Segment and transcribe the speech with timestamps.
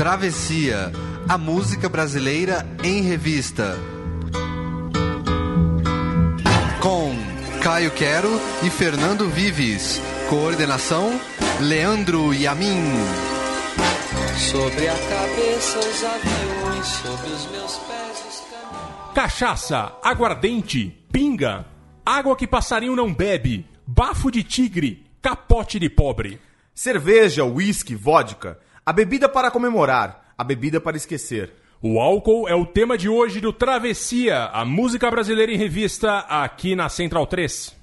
[0.00, 0.90] Travessia,
[1.28, 3.76] a música brasileira em revista.
[6.80, 7.14] Com
[7.62, 8.30] Caio Quero
[8.64, 10.00] e Fernando Vives.
[10.30, 11.20] Coordenação:
[11.60, 12.82] Leandro Yamin.
[14.38, 19.14] Sobre a cabeça os aviões, sobre os meus pés os caminhos.
[19.14, 21.66] Cachaça, aguardente, pinga,
[22.06, 26.40] água que passarinho não bebe, bafo de tigre, capote de pobre.
[26.74, 28.58] Cerveja, uísque, vodka.
[28.84, 31.52] A bebida para comemorar, a bebida para esquecer.
[31.82, 36.74] O álcool é o tema de hoje do Travessia, a música brasileira em revista, aqui
[36.74, 37.76] na Central 3.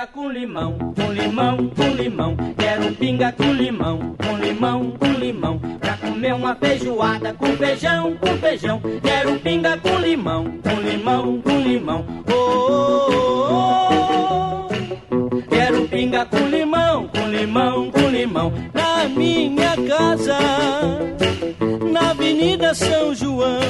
[0.00, 2.36] Pinga com limão, com limão, com limão.
[2.56, 5.58] Quero pinga com limão, com limão, com limão.
[5.78, 8.80] Pra comer uma feijoada com feijão, com feijão.
[9.02, 12.06] Quero pinga com limão, com limão, com limão.
[12.30, 12.32] Oh,
[13.50, 15.42] oh, oh.
[15.50, 18.52] Quero pinga com limão, com limão, com limão.
[18.72, 20.38] Na minha casa,
[21.92, 23.60] na Avenida São João.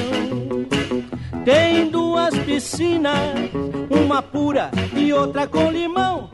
[1.43, 3.49] Tem duas piscinas,
[3.89, 6.29] uma pura e outra com limão.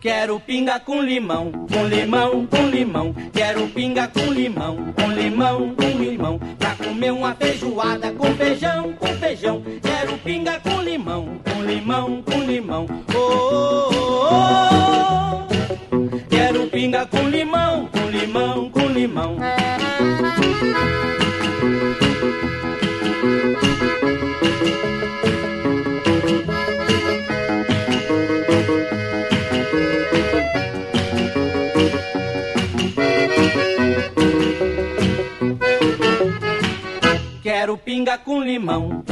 [0.00, 3.14] Quero pinga com limão, com limão, com limão.
[3.32, 6.40] Quero pinga com limão, com limão, com limão.
[6.58, 9.62] Pra comer uma feijoada com feijão, com feijão.
[9.80, 12.86] Quero pinga com limão, com limão, com limão.
[13.14, 13.90] Oh, oh,
[14.30, 15.46] oh,
[15.90, 16.28] oh.
[16.28, 19.36] Quero pinga com limão, com limão, com limão.
[38.72, 39.11] Com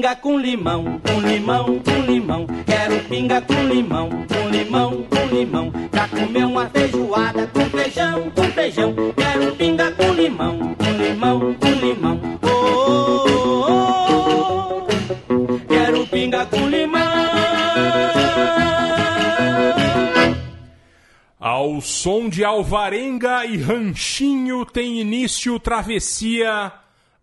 [0.00, 2.46] pinga com limão, com limão, com limão.
[2.64, 5.70] Quero pinga com limão, com limão, com limão.
[5.90, 8.94] Pra comer uma feijoada com feijão, com feijão.
[9.14, 12.20] Quero pinga com limão, com limão, com limão.
[12.42, 12.48] Oh,
[13.28, 14.86] oh, oh,
[15.28, 15.58] oh.
[15.68, 17.00] Quero pinga com limão.
[21.38, 26.72] Ao som de alvarenga e ranchinho tem início travessia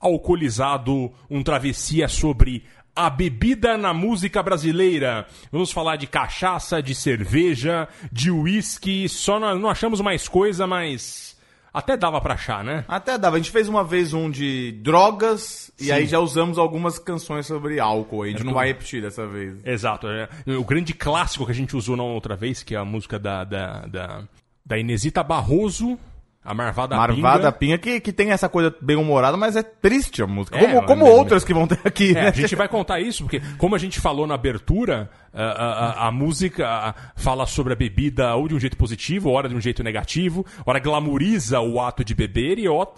[0.07, 2.63] alcoolizado, um travessia sobre
[2.95, 5.27] a bebida na música brasileira.
[5.51, 11.37] Vamos falar de cachaça, de cerveja, de uísque, só não achamos mais coisa, mas
[11.71, 12.83] até dava pra achar, né?
[12.87, 13.35] Até dava.
[13.35, 17.79] A gente fez uma vez um de drogas e aí já usamos algumas canções sobre
[17.79, 18.23] álcool.
[18.23, 19.63] A gente não vai repetir dessa vez.
[19.63, 20.07] Exato.
[20.07, 20.27] é.
[20.57, 23.43] O grande clássico que a gente usou na outra vez, que é a música da,
[23.43, 24.23] da, da,
[24.65, 25.99] da Inesita Barroso,
[26.47, 27.51] a Marvada, Marvada Pinga.
[27.51, 30.57] Pinha, que, que tem essa coisa bem humorada, mas é triste a música.
[30.57, 32.27] É, como como mas- outras que vão ter aqui, É, né?
[32.29, 36.11] a gente vai contar isso, porque como a gente falou na abertura, a, a- a-
[36.11, 40.45] música fala sobre a bebida ou de um jeito positivo, hora de um jeito negativo,
[40.65, 42.89] hora glamoriza o ato de beber e hora,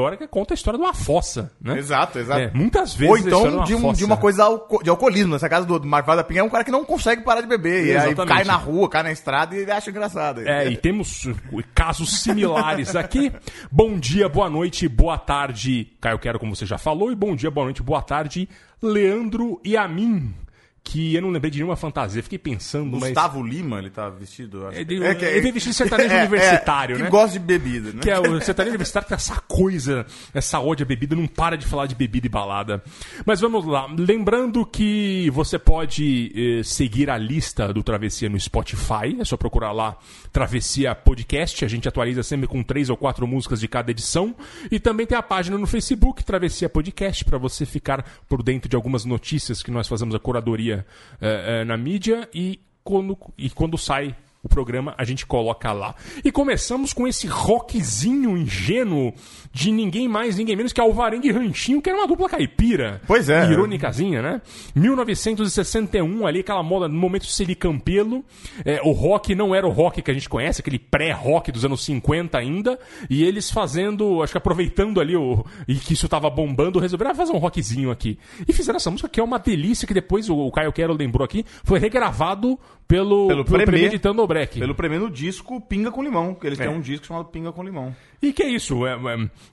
[0.00, 1.78] hora que conta a história de uma fossa, né?
[1.78, 2.40] Exato, exato.
[2.40, 3.98] É, muitas vezes Ou então de, um- fossa.
[3.98, 5.32] de uma coisa alco- de alcoolismo.
[5.32, 7.86] Nessa casa do Marvada Pinha é um cara que não consegue parar de beber.
[7.86, 10.40] E aí cai na rua, cai na estrada e ele acha engraçado.
[10.46, 11.34] É, e temos uh,
[11.74, 13.32] casos similares aqui.
[13.70, 17.50] Bom dia, boa noite, boa tarde, Caio Quero, como você já falou, e bom dia,
[17.50, 18.48] boa noite, boa tarde,
[18.82, 20.34] Leandro e a mim.
[20.82, 23.10] Que eu não lembrei de nenhuma fantasia, fiquei pensando, mas.
[23.10, 24.66] Gustavo Lima, ele tá vestido.
[24.66, 24.78] acho.
[24.78, 27.10] É, ele veio vestido de sertanejo universitário, que né?
[27.10, 28.00] gosta de bebida, né?
[28.00, 31.66] Que é o sertanejo universitário tem essa coisa, essa ódio à bebida, não para de
[31.66, 32.82] falar de bebida e balada.
[33.24, 33.86] Mas vamos lá.
[33.96, 39.16] Lembrando que você pode eh, seguir a lista do Travessia no Spotify.
[39.18, 39.96] É só procurar lá
[40.32, 41.64] Travessia Podcast.
[41.64, 44.34] A gente atualiza sempre com três ou quatro músicas de cada edição.
[44.70, 48.76] E também tem a página no Facebook, Travessia Podcast, para você ficar por dentro de
[48.76, 50.84] algumas notícias que nós fazemos a curadoria eh,
[51.20, 52.28] eh, na mídia.
[52.34, 55.94] E quando, e quando sai o programa a gente coloca lá.
[56.24, 59.12] E começamos com esse rockzinho ingênuo
[59.52, 63.00] de ninguém mais, ninguém menos que Alvarengue e Ranchinho, que era uma dupla caipira.
[63.06, 63.50] Pois é.
[63.50, 64.42] Irônicazinha, né?
[64.74, 68.24] 1961, ali, aquela moda, no momento Selicampelo.
[68.64, 71.84] É, o rock não era o rock que a gente conhece, aquele pré-rock dos anos
[71.84, 72.78] 50 ainda.
[73.10, 75.44] E eles fazendo, acho que aproveitando ali o.
[75.66, 78.18] E que isso tava bombando, resolveram ah, fazer um rockzinho aqui.
[78.46, 81.24] E fizeram essa música que é uma delícia, que depois o, o Caio Quero lembrou
[81.24, 82.58] aqui, foi regravado
[82.88, 83.64] pelo, Pelo pelo.
[83.64, 84.58] Premeditando o Break.
[84.58, 86.66] Pelo primeiro disco Pinga com Limão, que eles É.
[86.66, 87.94] têm um disco chamado Pinga com Limão.
[88.20, 88.86] E que é isso?
[88.86, 88.94] É,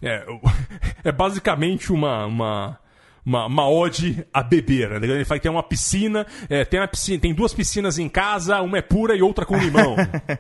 [0.02, 0.26] é, é,
[1.04, 2.26] é basicamente uma.
[2.26, 2.80] uma...
[3.28, 4.98] Uma, uma ode a beber, né?
[4.98, 8.62] Ele fala que tem uma piscina, é, tem, uma piscina, tem duas piscinas em casa,
[8.62, 9.96] uma é pura e outra com limão.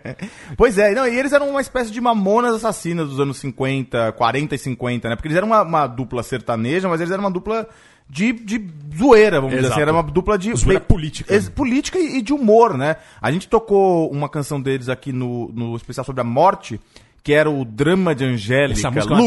[0.56, 4.54] Pois é, não, e eles eram uma espécie de mamonas assassinas dos anos 50, 40
[4.54, 5.16] e 50, né?
[5.16, 7.68] Porque eles eram uma, uma dupla sertaneja, mas eles eram uma dupla
[8.10, 8.68] de, de
[8.98, 9.74] zoeira, vamos dizer Exato.
[9.74, 9.82] assim.
[9.82, 10.56] Era uma dupla de.
[10.56, 11.34] Zoeira política.
[11.34, 12.96] Ex- política e, e de humor, né?
[13.22, 16.80] A gente tocou uma canção deles aqui no, no especial sobre a morte.
[17.24, 19.18] Que era o drama de Angélica, Essa música é.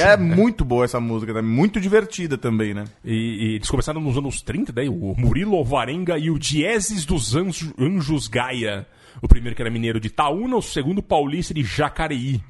[0.00, 1.40] É muito boa essa música, né?
[1.40, 2.86] muito divertida também, né?
[3.04, 7.36] E, e eles começaram nos anos 30, daí o Murilo Alvarenga e o Dieses dos
[7.36, 8.84] Anjos, Anjos Gaia.
[9.22, 12.40] O primeiro que era mineiro de Itaúna, o segundo paulista de Jacareí.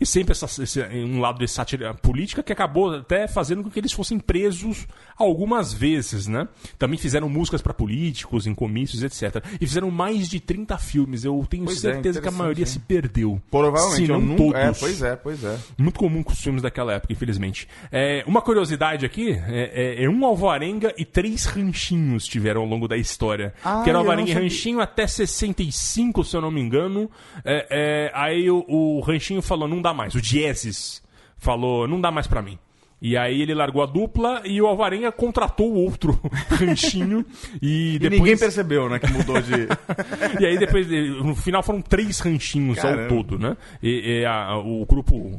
[0.00, 3.78] E sempre essa, esse, um lado de sátira política que acabou até fazendo com que
[3.78, 4.86] eles fossem presos
[5.16, 6.48] algumas vezes, né?
[6.78, 9.44] Também fizeram músicas para políticos, em comícios, etc.
[9.60, 11.24] E fizeram mais de 30 filmes.
[11.24, 13.40] Eu tenho Pois é, certeza que a maioria se perdeu.
[13.50, 13.96] Provavelmente.
[14.06, 14.60] Se não nunca- todos.
[14.60, 15.58] É, pois é, pois é.
[15.76, 17.68] Muito comum com os filmes daquela época, infelizmente.
[17.92, 22.88] É, uma curiosidade aqui, é, é- é um alvarenga e três ranchinhos tiveram ao longo
[22.88, 23.52] da história.
[23.64, 27.10] Ah, que era alvarenga e ranchinho até 65, se eu não me engano.
[27.44, 30.14] É, é, aí o, o ranchinho falou, não dá mais.
[30.14, 31.02] O Dieses
[31.36, 32.58] falou, não dá mais pra mim.
[33.02, 36.20] E aí ele largou a dupla e o Alvarenga contratou o outro
[36.50, 37.24] ranchinho
[37.62, 38.20] e E depois...
[38.20, 39.68] ninguém percebeu, né, que mudou de.
[40.40, 43.02] E aí depois, no final foram três ranchinhos Caramba.
[43.02, 43.56] ao todo, né?
[43.82, 45.32] E, e a- o grupo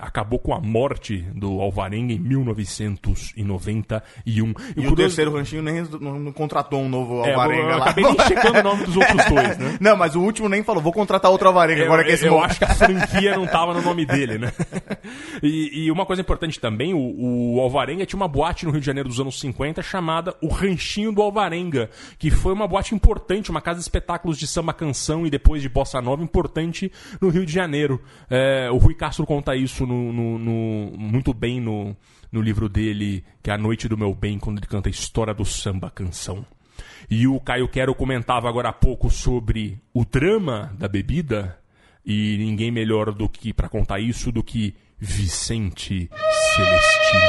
[0.00, 2.18] acabou com a morte do Alvarenga em
[3.36, 4.04] 1991.
[4.26, 7.84] E o curioso- terceiro ranchinho nem não, contratou um novo É, Alvarenga eu lá.
[7.84, 9.76] acabei nem checando o nome dos outros dois, né?
[9.80, 12.40] Não, mas o último nem falou, vou contratar outro Alvarenga agora que eu, esse eu
[12.40, 14.52] acho que a franquia não tava no nome dele, né?
[15.42, 18.86] E, e uma coisa importante também, o, o Alvarenga tinha uma boate no Rio de
[18.86, 23.60] Janeiro dos anos 50 chamada o Ranchinho do Alvarenga, que foi uma boate importante, uma
[23.60, 27.52] casa de espetáculos de samba canção e depois de bossa nova importante no Rio de
[27.52, 28.02] Janeiro.
[28.30, 31.96] É, o Rui Castro conta isso no- no- no- muito bem no,
[32.32, 35.34] no livro dele, que é A Noite do Meu Bem, quando ele canta a história
[35.34, 36.44] do samba canção.
[37.10, 41.58] E o Caio Quero comentava agora há pouco sobre o drama da bebida,
[42.04, 46.08] e ninguém melhor do que para contar isso do que Vicente
[46.54, 47.20] Celestino.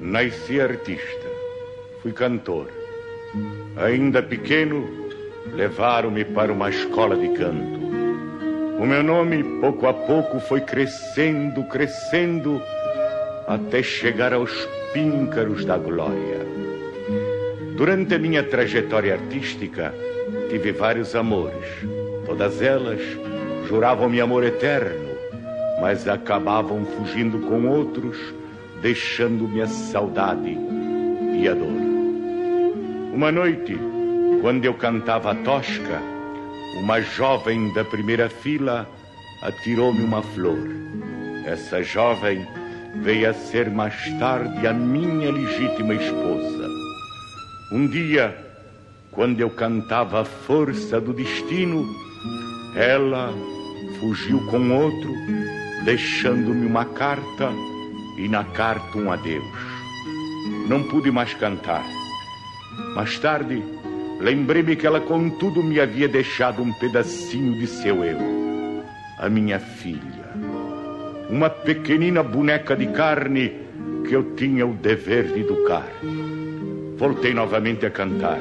[0.00, 1.02] Nasci artista,
[2.00, 2.70] fui cantor.
[3.76, 4.86] Ainda pequeno,
[5.54, 7.80] levaram-me para uma escola de canto.
[8.78, 12.62] O meu nome, pouco a pouco, foi crescendo, crescendo,
[13.48, 14.52] até chegar aos
[14.94, 16.46] píncaros da glória.
[17.76, 19.92] Durante a minha trajetória artística,
[20.48, 21.66] tive vários amores.
[22.24, 23.00] Todas elas
[23.66, 25.10] juravam-me amor eterno,
[25.80, 28.16] mas acabavam fugindo com outros,
[28.80, 30.56] deixando-me a saudade
[31.36, 31.84] e a dor.
[33.12, 33.76] Uma noite,
[34.40, 36.00] quando eu cantava a tosca,
[36.78, 38.88] uma jovem da primeira fila
[39.42, 40.58] atirou-me uma flor.
[41.44, 42.46] Essa jovem
[43.02, 46.68] veio a ser mais tarde a minha legítima esposa.
[47.72, 48.36] Um dia,
[49.10, 51.84] quando eu cantava a força do destino,
[52.76, 53.32] ela
[53.98, 55.12] fugiu com outro,
[55.84, 57.50] deixando-me uma carta
[58.18, 59.44] e na carta um adeus.
[60.68, 61.84] Não pude mais cantar.
[62.94, 63.62] Mais tarde,
[64.20, 68.18] lembrei-me que ela, contudo, me havia deixado um pedacinho de seu eu.
[69.18, 70.13] A minha filha.
[71.28, 73.52] Uma pequenina boneca de carne
[74.06, 75.88] que eu tinha o dever de educar.
[76.96, 78.40] Voltei novamente a cantar,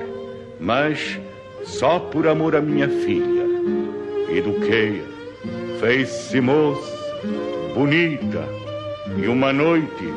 [0.59, 1.19] mas
[1.63, 3.43] só por amor à minha filha.
[4.29, 6.91] Eduquei-a, fez-se moça,
[7.73, 8.43] bonita,
[9.17, 10.13] e uma noite,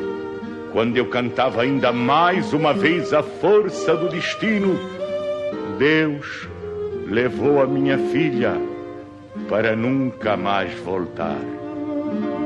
[0.71, 4.77] quando eu cantava ainda mais uma vez a força do destino,
[5.77, 6.47] Deus
[7.05, 8.53] levou a minha filha
[9.47, 11.56] para nunca mais voltar.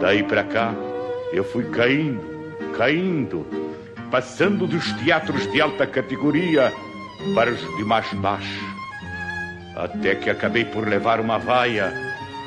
[0.01, 0.73] Daí para cá,
[1.31, 2.19] eu fui caindo,
[2.75, 3.45] caindo,
[4.09, 6.73] passando dos teatros de alta categoria
[7.35, 8.65] para os de mais baixo,
[9.77, 11.93] até que acabei por levar uma vaia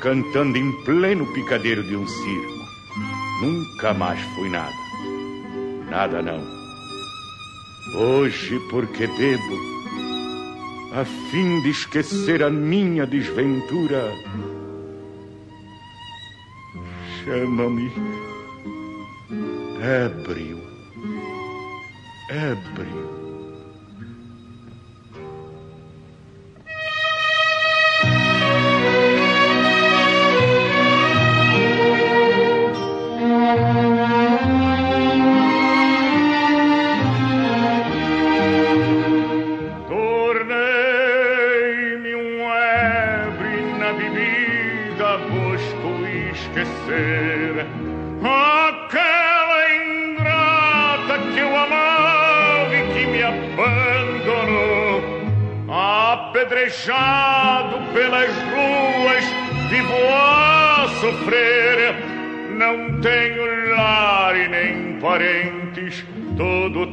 [0.01, 2.65] cantando em pleno picadeiro de um circo.
[3.41, 4.75] Nunca mais fui nada.
[5.89, 6.43] Nada não.
[7.97, 9.55] Hoje, porque bebo,
[10.93, 14.11] a fim de esquecer a minha desventura,
[17.25, 17.89] chama-me
[19.81, 20.59] ébrio.
[22.29, 23.14] Ébrio.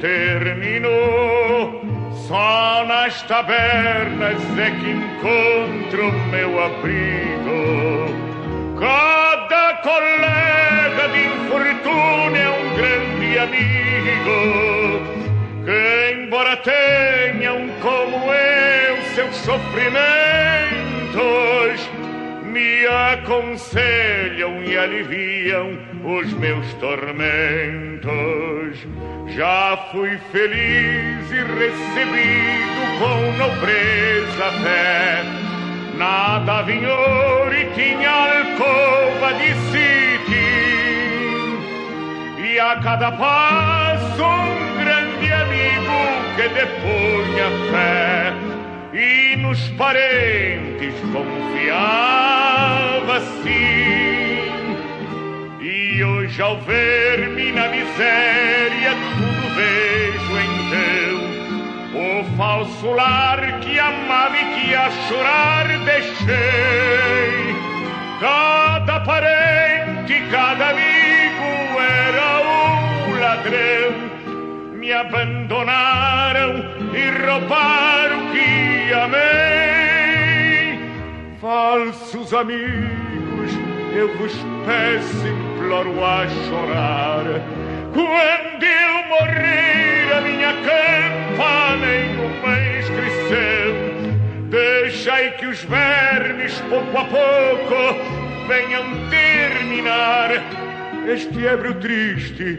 [0.02, 1.80] Terminou.
[2.26, 8.10] Só nas tabernas é que encontro meu abrigo.
[8.78, 14.40] Cada colega de infortúnio é um grande amigo.
[15.64, 20.02] Que, embora tenham como eu seus sofrimentos,
[22.42, 28.41] me aconselham e aliviam os meus tormentos.
[29.34, 35.24] Já fui feliz e recebido com nobreza até.
[35.96, 40.32] Nada vinhor e tinha alcova de sítio.
[42.44, 45.92] E a cada passo um grande amigo
[46.36, 48.34] que depunha fé.
[48.92, 54.11] E nos parentes confiava sim.
[56.22, 61.18] Hoje ao ver-me na miséria tudo vejo então
[62.00, 67.56] o falso lar que amava e que a chorar deixei.
[68.20, 73.92] Cada parente, cada amigo era um ladrão.
[74.78, 76.64] Me abandonaram
[76.94, 80.78] e roubaram o que amei.
[81.40, 83.50] Falsos amigos,
[83.92, 84.32] eu vos
[84.64, 87.24] peço, imploro a chorar.
[87.92, 93.72] Quando eu morrer, a minha campa nenhuma inscrição.
[94.50, 97.96] Deixai que os vermes, pouco a pouco,
[98.48, 100.42] venham terminar
[101.06, 102.58] este ébrio triste,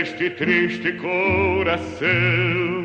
[0.00, 2.84] este triste coração.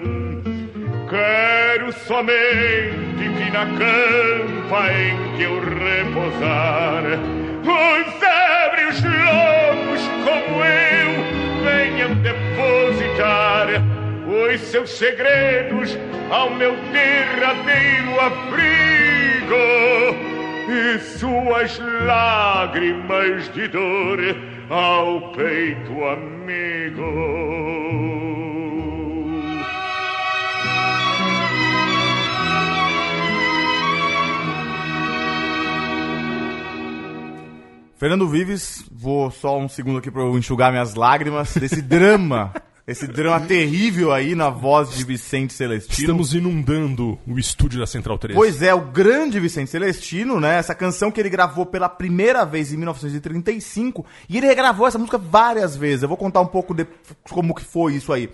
[1.09, 7.03] Quero somente que na campa em que eu repousar,
[7.63, 11.09] os ébrios lobos como eu
[11.63, 13.67] venham depositar
[14.27, 15.97] os seus segredos
[16.31, 19.55] ao meu derradeiro abrigo
[20.69, 24.19] e suas lágrimas de dor
[24.69, 27.39] ao peito amigo.
[37.99, 42.53] Fernando Vives, vou só um segundo aqui para eu enxugar minhas lágrimas desse drama,
[42.87, 45.99] esse drama terrível aí na voz de Vicente Celestino.
[45.99, 48.37] Estamos inundando o estúdio da Central 3.
[48.37, 50.55] Pois é, o grande Vicente Celestino, né?
[50.59, 55.17] Essa canção que ele gravou pela primeira vez em 1935 e ele regravou essa música
[55.17, 56.03] várias vezes.
[56.03, 56.87] Eu vou contar um pouco de
[57.29, 58.29] como que foi isso aí.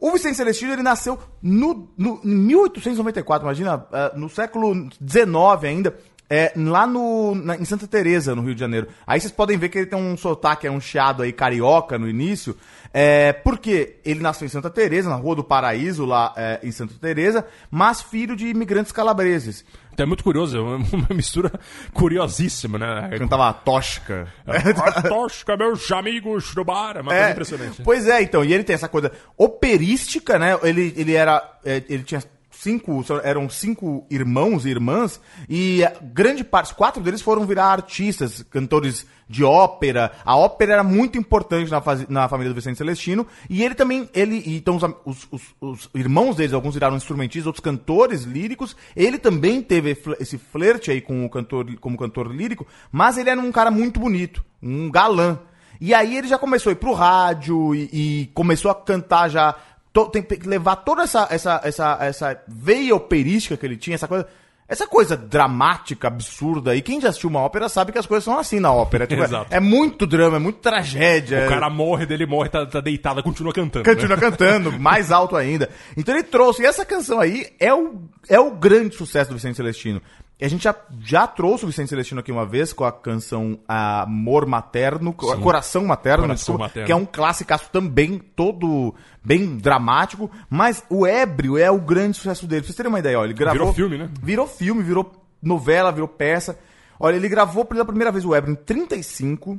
[0.00, 5.28] O Vicente Celestino, ele nasceu no, no, em 1894, imagina, eh, no século XIX
[5.62, 5.94] ainda.
[6.32, 8.86] É, lá no, na- em Santa Teresa, no Rio de Janeiro.
[9.04, 12.08] Aí vocês podem ver que ele tem um sotaque, é um chiado aí carioca no
[12.08, 12.56] início.
[12.94, 16.94] É, porque ele nasceu em Santa Teresa, na Rua do Paraíso, lá é, em Santa
[17.00, 19.64] Teresa, mas filho de imigrantes calabreses.
[19.92, 20.78] Então é muito curioso, é uma,
[21.14, 21.52] mistura
[21.92, 23.10] curiosíssima, né?
[23.18, 24.28] Cantava a Tosca.
[24.46, 26.96] A tosca, meus amigos do bar.
[26.96, 27.82] É uma coisa impressionante.
[27.82, 30.58] Pois é, então, e ele tem essa coisa operística, né?
[30.62, 31.42] Ele, ele era.
[31.64, 32.22] é, Ele tinha
[32.62, 33.04] cinco.
[33.22, 35.80] Eram cinco irmãos e irmãs, e
[36.12, 40.12] grande parte, quatro deles foram virar artistas, cantores de ópera.
[40.24, 44.08] A ópera era muito importante na, fase- na família do Vicente Celestino, e ele também.
[44.12, 48.76] Ele, então, os, os, os- os irmãos deles, alguns viraram instrumentistas, outros cantores líricos.
[48.96, 53.40] Ele também teve esse flerte aí com o cantor, como cantor lírico, mas ele era
[53.40, 55.38] um cara muito bonito, um galã.
[55.82, 59.54] E aí ele já começou a ir pro rádio e, e começou a cantar já.
[59.92, 64.06] To- tem que levar toda essa, essa, essa, essa veia operística que ele tinha, essa
[64.08, 64.26] coisa.
[64.68, 66.76] essa coisa dramática, absurda.
[66.76, 69.04] E quem já assistiu uma ópera sabe que as coisas são assim na ópera.
[69.06, 71.44] Tipo, é, é muito drama, é muito tragédia.
[71.44, 73.84] O cara morre, dele morre, tá, tá deitado, continua cantando.
[73.84, 74.22] Continua né?
[74.22, 75.68] cantando, mais alto ainda.
[75.96, 76.62] Então ele trouxe.
[76.62, 80.00] E essa canção aí é o, é o grande sucesso do Vicente Celestino.
[80.40, 83.58] E a gente já, já trouxe o Vicente Celestino aqui uma vez com a canção
[83.68, 86.86] Amor Materno, co- Coração Materno, Coração desculpa, Materno.
[86.86, 90.30] que é um clássicaço também, todo bem dramático.
[90.48, 92.62] Mas o Ébrio é o grande sucesso dele.
[92.62, 93.58] Pra vocês terem uma ideia, ó, ele gravou.
[93.60, 94.10] Virou filme, né?
[94.22, 96.58] Virou filme, virou novela, virou peça.
[96.98, 99.58] Olha, ele gravou pela primeira vez o Ébrio em 35.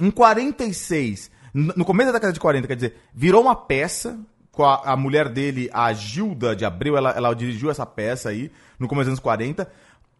[0.00, 4.18] Em 46, n- no começo da década de 40, quer dizer, virou uma peça
[4.58, 8.50] com a, a mulher dele, a Gilda de Abreu, ela, ela dirigiu essa peça aí,
[8.76, 9.70] no começo dos anos 40.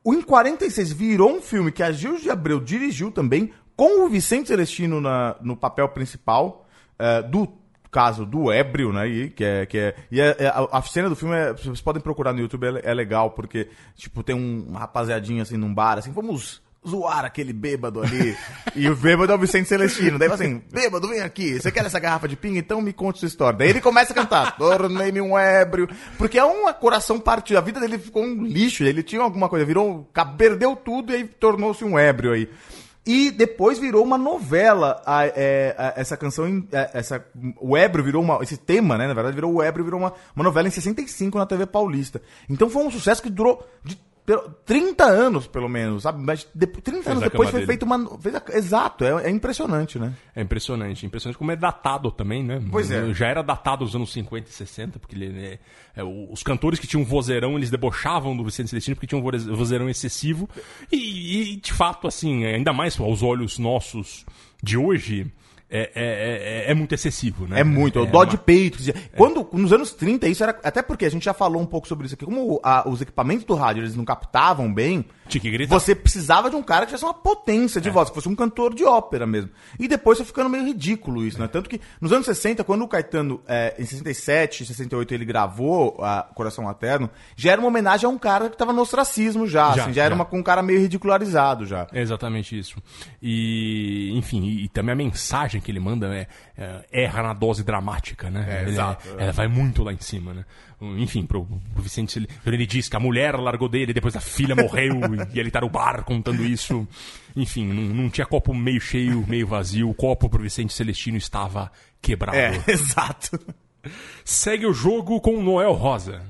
[0.05, 4.09] O em 46 virou um filme que a Gilda de Abreu dirigiu também, com o
[4.09, 6.69] Vicente Celestino na- no papel principal,
[7.01, 7.49] eh, do
[7.91, 9.09] caso do ébrio, né?
[9.09, 12.01] E, que é, que é, e é- é- a, cena do filme, é- vocês podem
[12.01, 15.99] procurar no YouTube, é, é legal, porque, tipo, tem um uma rapaziadinha assim num bar,
[15.99, 18.37] assim, vamos zoar aquele bêbado ali.
[18.75, 20.19] e o bêbado é o Vicente Celestino.
[20.19, 22.59] Daí fala assim, bêbado, vem aqui, você quer essa garrafa de pinga?
[22.59, 23.59] Então me conte sua história.
[23.59, 25.89] Daí ele começa a cantar, tornei-me um ébrio.
[26.17, 29.65] Porque é um coração partido, a vida dele ficou um lixo, ele tinha alguma coisa,
[29.65, 32.49] virou, perdeu tudo e aí tornou-se um ébrio aí.
[33.07, 37.25] E depois virou uma novela, a- é, a- essa canção, é, essa,
[37.59, 40.45] o Ébrio virou uma, esse tema, né, na verdade, virou o Ébrio, virou uma, uma
[40.45, 42.21] novela em 65 na TV Paulista.
[42.51, 43.99] Então foi um sucesso que durou de
[44.65, 46.23] 30 anos, pelo menos, sabe?
[46.23, 47.67] Mas de, 30 anos a depois foi dele.
[47.67, 48.19] feito uma...
[48.19, 50.13] Fez a- exato, é, é impressionante, né?
[50.37, 52.63] É impressionante, impressionante como é datado também, né?
[52.71, 53.13] Pois é.
[53.15, 55.59] Já era datado nos anos 50 e 60, porque ele, é-
[55.97, 59.51] é, os cantores que tinham vozeirão, eles debochavam do Vicente Celestino porque tinham um voze-
[59.51, 60.49] vozeirão excessivo.
[60.93, 64.25] E, e, de fato, assim, ainda mais aos olhos nossos
[64.63, 65.33] de hoje,
[65.71, 67.61] é, é, é- é muito excessivo, né?
[67.61, 68.79] É muito, é o É dó uma- de peito.
[68.79, 70.59] dizer, Quando, nos anos 30, isso era.
[70.63, 72.25] Até porque a gente já falou um pouco sobre isso aqui.
[72.25, 75.79] Como a- os equipamentos do rádio eles não captavam bem, Tinha que gritar.
[75.79, 77.83] você precisava de um cara que tivesse uma potência É.
[77.83, 79.51] de voz, que fosse um cantor de ópera mesmo.
[79.79, 81.49] E depois foi ficando meio ridículo isso, né?
[81.49, 86.23] Tanto que nos anos 60, quando o Caetano, é, em 67, 68, ele gravou a
[86.35, 89.73] Coração Materno, já era uma homenagem a um cara que tava no ostracismo já.
[89.75, 90.23] Já, assim, já era já.
[90.23, 91.87] Uma, um cara meio ridicularizado já.
[91.93, 92.77] É exatamente isso.
[93.23, 97.65] E, enfim, e, e também a mensagem que ele manda é, é erra na dose
[97.65, 98.47] dramática, né?
[98.49, 99.09] É, Ele exato.
[99.19, 100.45] Ela vai muito lá em cima, né?
[100.81, 105.01] Enfim, pro, pro Vicente, ele, diz que a mulher largou dele, depois a filha morreu
[105.35, 106.87] e ele tá no bar contando isso.
[107.35, 109.91] Enfim, não, não tinha copo meio cheio, meio vazio.
[109.91, 112.37] O copo pro Vicente Celestino estava quebrado.
[112.39, 113.39] É, exato.
[114.25, 116.23] Segue o jogo com o Noel Rosa.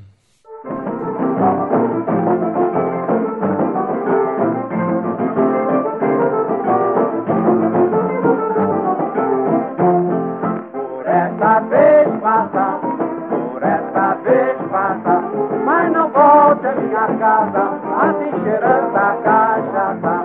[17.18, 20.25] Casa, assim cheirando a cachaça.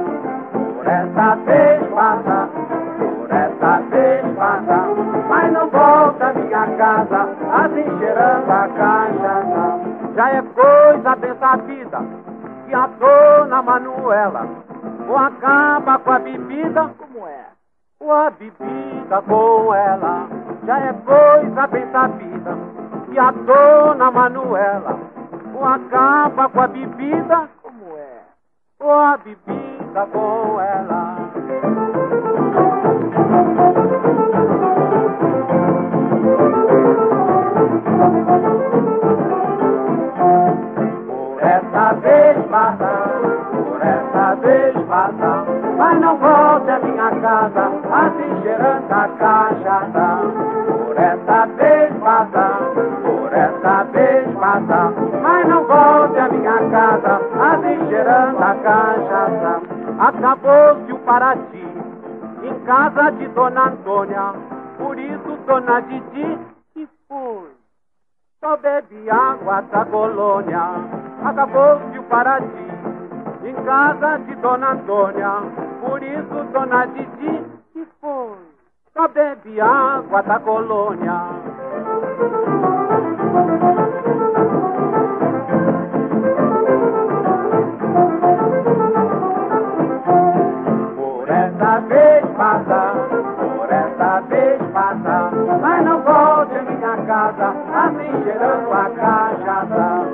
[0.51, 2.49] Por essa vez passa,
[3.17, 4.87] por essa vez passa,
[5.29, 9.79] mas não volta minha casa, assim cheirando a cachaça.
[10.15, 12.01] Já é coisa dessa vida,
[12.67, 14.47] que a dona Manuela,
[15.07, 17.45] ou acaba com a bebida, como é?
[17.99, 20.27] Ou a bebida com ela
[20.65, 22.57] já é coisa bem sabida.
[23.11, 25.12] E a dona Manuela
[25.53, 28.21] ou acaba com a bebida, como é?
[28.79, 31.17] Ou a bebida com ela.
[41.07, 42.89] Por essa vez passa,
[43.51, 45.45] por essa vez passa,
[45.77, 50.17] mas não volte à minha casa, assim cheirando a cachaça.
[50.67, 52.59] Por essa vez passa,
[53.03, 54.92] por essa vez passa,
[60.03, 61.65] Acabou-se o Paraty,
[62.43, 64.33] em casa de Dona Antônia,
[64.77, 66.39] por isso Dona Didi
[66.73, 67.49] que foi.
[68.41, 70.59] Só bebe água da colônia.
[71.23, 72.67] Acabou-se o Paraty
[73.45, 75.31] em casa de Dona Antônia.
[75.79, 78.37] Por isso, Dona Didi, que foi?
[78.91, 81.29] Só bebe água da colônia.
[91.73, 92.93] Essa vez passa,
[93.39, 100.05] por essa vez passa, mas não volte à minha casa, assim cheirando a cachaça.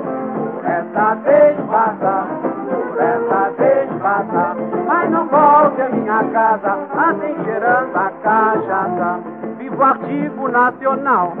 [0.54, 2.26] Por essa vez passa,
[2.64, 9.20] por essa vez passa, mas não volte à minha casa, assim cheirando a cachaça.
[9.58, 11.34] Viva o artigo nacional,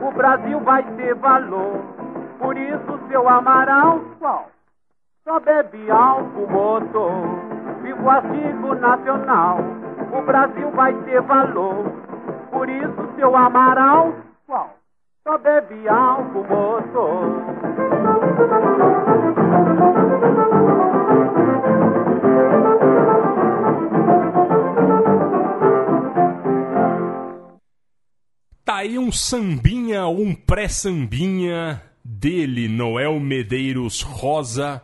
[0.00, 1.80] o Brasil vai ter valor,
[2.40, 4.46] por isso seu Amaral, qual?
[5.22, 7.59] Só bebe álcool, vivo
[8.02, 9.58] o artigo nacional.
[10.12, 11.84] O Brasil vai ter valor,
[12.50, 14.14] por isso seu Amaral,
[14.46, 14.76] qual?
[15.22, 17.60] Só bebe álcool, moço.
[28.64, 34.82] Tá aí um sambinha, um pré-sambinha dele, Noel Medeiros Rosa,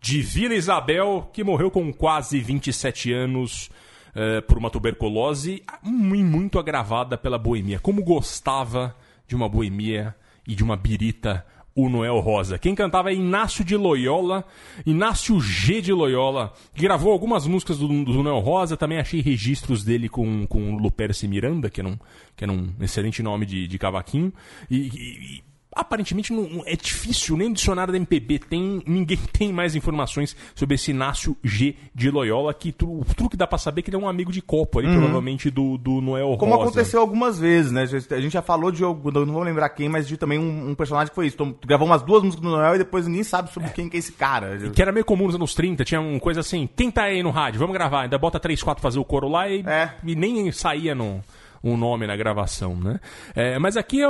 [0.00, 3.70] de Vila Isabel, que morreu com quase 27 anos
[4.14, 7.78] eh, por uma tuberculose muito agravada pela boemia.
[7.78, 8.94] Como gostava
[9.26, 10.14] de uma boemia
[10.46, 12.58] e de uma birita o Noel Rosa.
[12.58, 14.44] Quem cantava é Inácio de Loyola,
[14.84, 19.84] Inácio G de Loyola, que gravou algumas músicas do, do Noel Rosa, também achei registros
[19.84, 21.96] dele com, com Luperce Miranda, que era um,
[22.34, 24.32] que era um excelente nome de, de cavaquinho,
[24.68, 25.42] e- e
[25.74, 30.74] aparentemente não, é difícil, nem no dicionário da MPB tem, ninguém tem mais informações sobre
[30.74, 34.08] esse Inácio G de Loyola, que o truque dá pra saber que ele é um
[34.08, 36.68] amigo de copo ali, provavelmente do, do Noel Como Rosa.
[36.70, 37.82] aconteceu algumas vezes, né?
[37.82, 38.94] A gente já falou de, não
[39.26, 41.36] vou lembrar quem, mas de também um, um personagem que foi isso.
[41.36, 43.96] Então, tu gravou umas duas músicas do Noel e depois ninguém sabe sobre quem que
[43.96, 44.58] é esse cara.
[44.70, 47.30] Que era meio comum nos anos 30, tinha uma coisa assim, quem tá aí no
[47.30, 49.92] rádio, vamos gravar, ainda bota 3, 4 fazer o coro lá e, É.
[50.04, 51.22] e nem saía no,
[51.62, 53.00] um nome na gravação, né?
[53.34, 54.08] É, mas aqui é,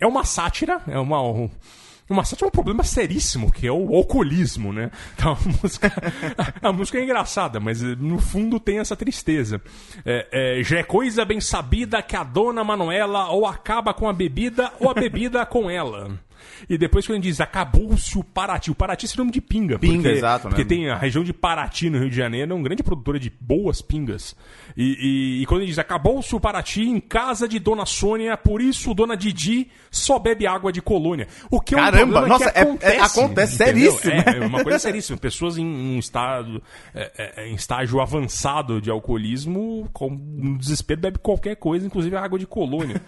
[0.00, 1.18] é uma sátira, é uma...
[2.08, 4.92] Uma sátira é um problema seríssimo, que é o alcoolismo, né?
[5.16, 5.92] Então a música,
[6.62, 9.60] a música é engraçada, mas eh, no fundo tem essa tristeza.
[10.04, 14.12] É, é, já é coisa bem sabida que a dona Manuela ou acaba com a
[14.12, 16.16] bebida ou a bebida com ela.
[16.68, 19.78] E depois quando ele diz acabou-se o Paraty, o Paraty é nome de pinga.
[19.78, 20.50] Pinga, porque, exato, né?
[20.50, 23.30] Porque tem a região de Paraty no Rio de Janeiro, é uma grande produtora de
[23.40, 24.36] boas pingas.
[24.76, 28.60] E, e- e quando ele diz acabou-se o Paraty em casa de Dona Sônia, por
[28.60, 31.28] isso Dona Didi só bebe água de colônia.
[31.50, 33.00] O que é um Caramba, problema nossa, que é- é- acontece.
[33.20, 33.92] acontece entendeu?
[33.92, 34.12] seríssimo.
[34.30, 35.18] É, é uma coisa seríssima.
[35.18, 36.62] Pessoas em um estado,
[36.94, 42.38] é, é, em estágio avançado de alcoolismo, com no desespero, bebe qualquer coisa, inclusive água
[42.38, 43.00] de colônia.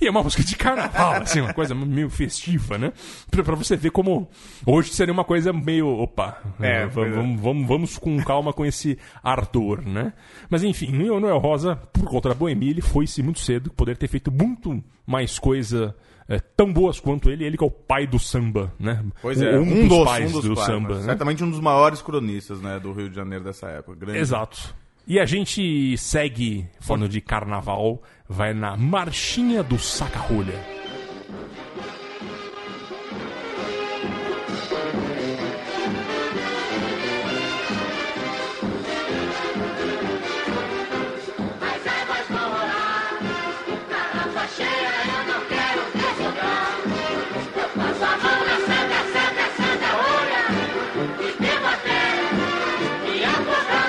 [0.00, 2.92] E é uma música de carnaval, assim, uma coisa meio festiva, né?
[3.30, 4.28] Pra, pra você ver como
[4.66, 5.88] hoje seria uma coisa meio.
[5.88, 7.14] Opa, É, é, pois é.
[7.14, 10.12] vamos, vamos, vamos com calma com esse ardor, né?
[10.50, 14.08] Mas enfim, o Noel Rosa, por conta da boemia, ele foi-se muito cedo, poder ter
[14.08, 15.94] feito muito mais coisa.
[16.28, 19.04] é, tão boas quanto ele, ele que é o pai do samba, né?
[19.20, 21.00] Pois é, um, dos, pais do pais, samba, né?
[21.00, 21.06] né?
[21.06, 23.96] Certamente um dos maiores cronistas, né, do Rio de Janeiro dessa época.
[23.98, 24.18] Grande.
[24.18, 24.74] Exato.
[25.06, 30.74] E a gente segue, falando de carnaval, vai na Marchinha do Saca-Rolha.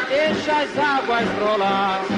[0.09, 2.14] Deixa as águas rolar.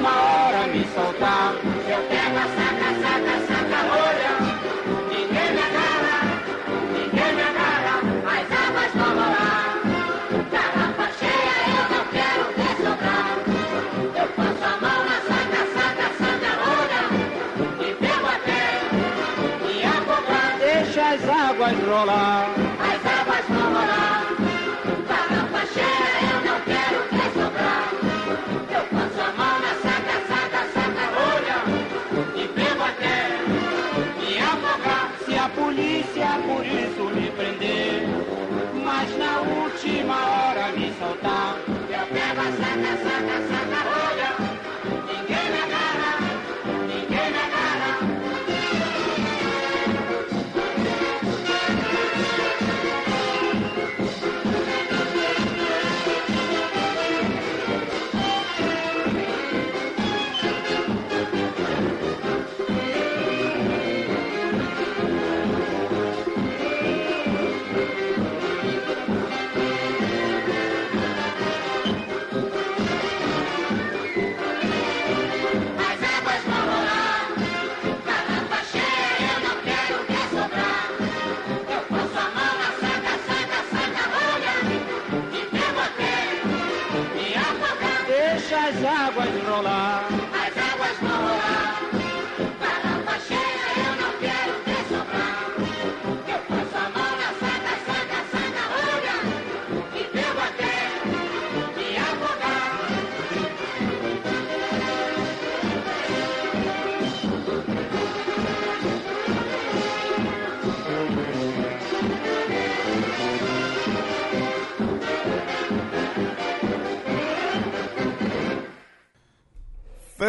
[0.00, 4.32] Última hora me soltar, eu pego a saca, saca, saca, rolha.
[5.10, 6.18] Ninguém me agarra,
[6.94, 7.96] ninguém me agarra,
[8.34, 9.82] as águas vão rolar.
[10.50, 13.36] Garrafa cheia, eu não quero ver sobrar.
[14.20, 17.02] Eu passo a mão na saca, saca, saca, rolha.
[17.78, 18.62] E pego até
[19.66, 20.58] me afogar.
[20.58, 22.49] Deixa as águas rolar.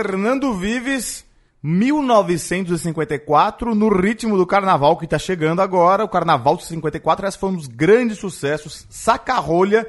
[0.02, 1.24] Fernando Vives,
[1.62, 6.04] 1954, no ritmo do carnaval que tá chegando agora.
[6.04, 8.88] O carnaval de 54, esse foi um dos grandes sucessos.
[8.90, 9.86] Saca-rolha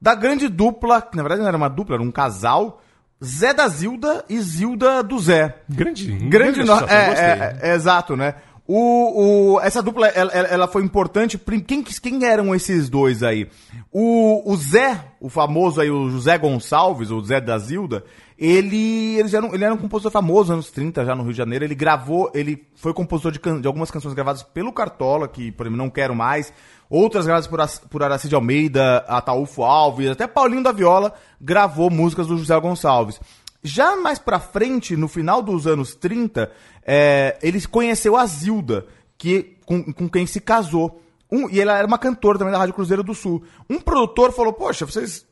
[0.00, 2.82] da grande dupla, que na verdade não era uma dupla, era um casal.
[3.24, 5.58] Zé da Zilda e Zilda do Zé.
[5.68, 6.72] Grande, Grande, no...
[6.72, 7.28] associação, é, gostei.
[7.28, 8.34] é, é, exato, né?
[8.66, 11.38] O, o, essa dupla, ela, ela- foi importante.
[11.66, 13.48] Quem, quem eram esses dois aí?
[13.92, 18.04] O, o Zé, o famoso aí, o José Gonçalves, o Zé da Zilda,
[18.44, 21.32] ele, ele, já era um, ele era um compositor famoso, anos 30, já no Rio
[21.32, 21.64] de Janeiro.
[21.64, 25.64] Ele gravou, ele foi compositor de, can- de algumas canções gravadas pelo Cartola, que, por
[25.66, 26.52] exemplo, Não Quero Mais.
[26.90, 32.36] Outras gravadas por, por Aracide Almeida, Ataúfo Alves, até Paulinho da Viola gravou músicas do
[32.36, 33.20] José Gonçalves.
[33.62, 36.50] Já mais pra frente, no final dos anos 30,
[36.84, 41.00] é, ele conheceu a Zilda, que, com, com quem se casou.
[41.30, 43.42] Um- e ela era uma cantora também da Rádio Cruzeiro do Sul.
[43.70, 45.24] Um produtor falou, poxa, vocês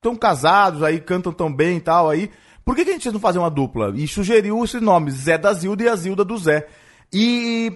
[0.00, 2.30] estão casados aí, cantam tão bem e tal aí.
[2.64, 3.92] Por que, que a gente não fazer uma dupla?
[3.94, 6.66] E sugeriu esse nome, Zé da Zilda e a Zilda do Zé.
[7.12, 7.72] E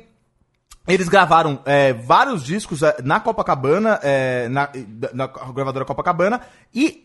[0.89, 4.71] eles gravaram é, vários discos é, na Copacabana, é, na,
[5.13, 6.41] na gravadora Copacabana,
[6.75, 7.05] e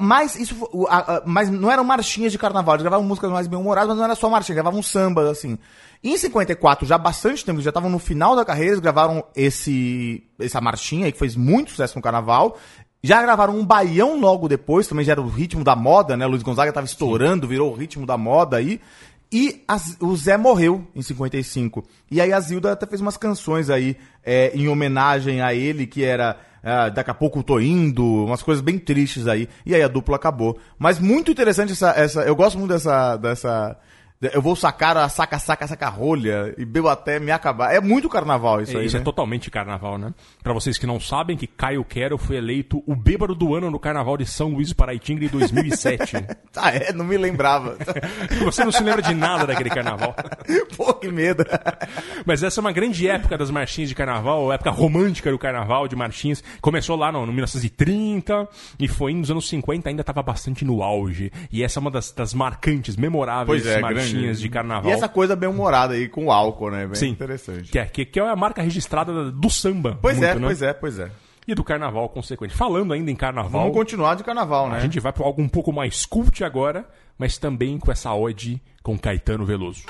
[0.00, 0.68] mas isso
[1.24, 4.28] mas não eram marchinhas de carnaval, eles gravavam músicas mais bem-humoradas, mas não era só
[4.28, 5.56] marchinha, gravavam samba, assim.
[6.02, 10.60] Em 54, já bastante tempo, já estavam no final da carreira, eles gravaram esse, essa
[10.60, 12.58] marchinha aí, que fez muito sucesso no carnaval.
[13.08, 16.26] Já gravaram um baião logo depois, também já era o ritmo da moda, né?
[16.26, 18.78] Luiz Gonzaga tava estourando, virou o ritmo da moda aí.
[19.32, 21.82] E as- o Zé morreu em 55.
[22.10, 26.04] E aí a Zilda até fez umas canções aí é, em homenagem a ele, que
[26.04, 29.48] era ah, Daqui a pouco eu tô indo, umas coisas bem tristes aí.
[29.64, 30.58] E aí a dupla acabou.
[30.78, 31.92] Mas muito interessante essa.
[31.92, 33.16] essa eu gosto muito dessa.
[33.16, 33.74] dessa
[34.20, 37.72] eu vou sacar a saca, saca, saca rolha e bebo até me acabar.
[37.72, 38.86] É muito carnaval isso É, aí.
[38.86, 39.02] Isso né?
[39.02, 40.12] é totalmente carnaval, né?
[40.42, 43.78] Pra vocês que não sabem, que Caio Quero foi eleito o bêbado do ano no
[43.78, 46.16] carnaval de São Luís do Paraitinga em 2007.
[46.60, 46.92] Ah, é?
[46.92, 47.76] Não me lembrava.
[48.44, 50.12] Você não se lembra de nada daquele carnaval.
[50.76, 51.44] Pô, que medo.
[52.26, 55.94] Mas essa é uma grande época das marchinhas de carnaval, época romântica do carnaval, de
[55.94, 56.42] marchinhas.
[56.60, 58.48] Começou lá no, no 1930
[58.80, 61.30] e foi nos anos 50, ainda estava bastante no auge.
[61.52, 64.40] E essa é uma das, das marcantes, memoráveis Pois é, marchinhas grande.
[64.40, 64.90] de carnaval.
[64.90, 66.86] E essa coisa bem humorada aí com o álcool, né?
[66.86, 67.08] Bem Sim.
[67.08, 67.70] interessante.
[67.70, 69.98] Que é, que, que é a marca registrada do samba.
[70.00, 70.46] Pois é, muito, né?
[70.46, 71.10] pois é, pois é.
[71.46, 72.54] E do carnaval, consequente.
[72.54, 74.76] Falando ainda em carnaval, Vamos continuar de carnaval, né?
[74.76, 78.60] a gente vai para algo um pouco mais cult agora, mas também com essa ode
[78.82, 79.82] com Caetano Veloso.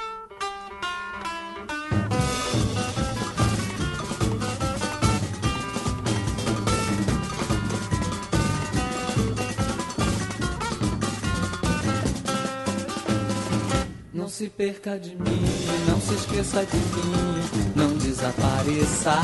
[14.39, 15.45] Se perca de mim,
[15.89, 19.15] não se esqueça de mim, não desapareça.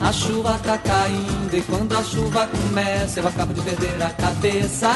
[0.00, 4.90] A chuva tá caindo e quando a chuva começa eu acabo de perder a cabeça.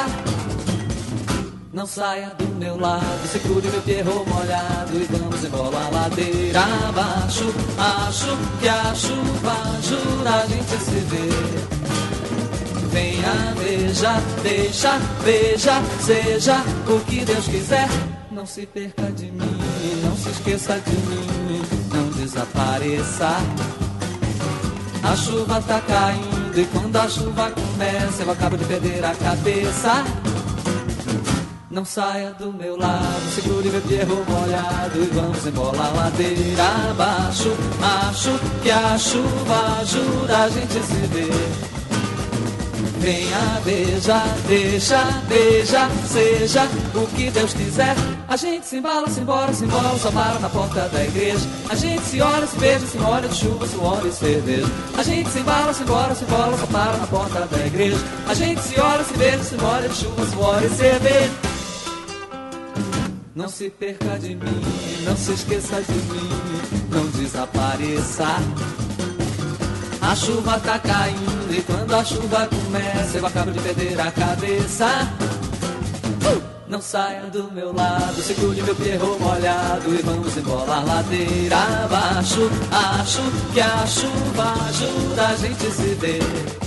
[1.70, 7.52] Não saia do meu lado, segure meu pierro molhado e vamos embora a ladeira abaixo.
[7.76, 11.28] Acho que a chuva ajuda a gente se ver.
[12.90, 16.56] Venha, veja, deixa, veja, seja
[16.88, 18.15] o que Deus quiser.
[18.46, 19.58] Não se perca de mim,
[20.04, 23.38] não se esqueça de mim, não desapareça.
[25.02, 30.04] A chuva tá caindo e quando a chuva começa eu acabo de perder a cabeça.
[31.68, 37.50] Não saia do meu lado, segure meu pierro molhado e vamos embora a ladeira abaixo.
[38.08, 38.30] Acho
[38.62, 41.76] que a chuva ajuda a gente se ver.
[43.00, 47.96] Venha, beija, deixa, beija, seja o que Deus quiser.
[48.28, 51.46] A gente se embala, se embora, se embora, só para na porta da igreja.
[51.70, 54.66] A gente se olha, se beija, se molha de chuva, suor e cerveja.
[54.98, 57.96] A gente se embala, se embora, se embora, só para na porta da igreja.
[58.28, 61.30] A gente se olha, se beija, se molha de chuva, suor e cerveja.
[63.36, 64.62] Não se perca de mim,
[65.04, 66.30] não se esqueça de mim,
[66.90, 68.26] não desapareça.
[70.00, 74.86] A chuva tá caindo e quando a chuva começa eu acabo de perder a cabeça.
[76.22, 76.55] Uh!
[76.68, 82.50] Não saia do meu lado, segure meu perro molhado e vamos embora a ladeira abaixo.
[82.72, 83.22] Acho
[83.54, 86.65] que a chuva ajuda a gente se ver.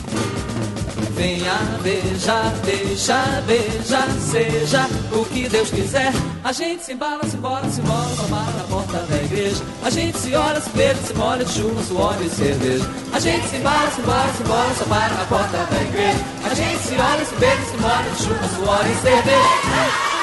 [1.15, 6.13] Venha, beija, deixa, beija, seja o que Deus quiser.
[6.43, 9.63] A gente se embala, se embora, se embora, para na porta da igreja.
[9.83, 12.89] A gente se olha, se beija, se molha de chuva, suor e cerveja.
[13.13, 16.19] A gente se embala, se embora, se embora, só na porta da igreja.
[16.43, 20.18] A gente se olha, se beija, se molha de chuva, suor e cerveja.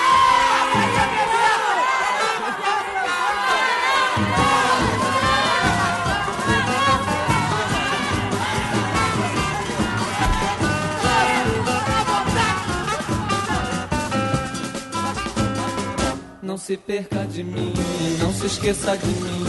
[16.66, 17.72] Se perca de mim,
[18.18, 19.44] não se esqueça de mim,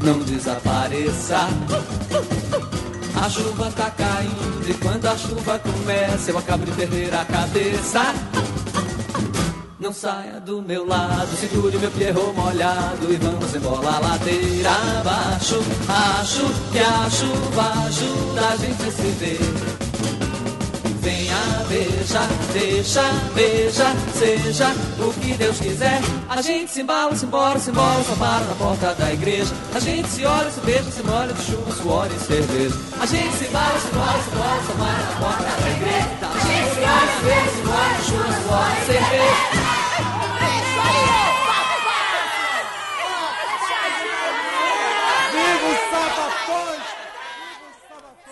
[0.00, 1.48] não desapareça.
[3.20, 8.14] A chuva tá caindo e quando a chuva começa eu acabo de perder a cabeça.
[9.80, 14.70] Não saia do meu lado, segure meu pierro molhado e vamos embora ladeira
[15.00, 15.58] abaixo.
[15.88, 19.71] Acho que a chuva ajuda a gente a se ver.
[21.02, 21.36] Venha,
[21.68, 22.20] veja,
[22.52, 23.02] deixa,
[23.34, 24.68] beija, seja
[25.00, 26.00] o que Deus quiser.
[26.28, 29.52] A gente se embala, se embora, se embora, só para na porta da igreja.
[29.74, 32.76] A gente se olha, se beija, se molha de chuva, suor e cerveja.
[33.00, 36.08] A gente se embala, se embora, se embora, só para na porta da igreja.
[36.22, 39.72] A gente se olha, se beija, se molha de chuva, suor e cerveja.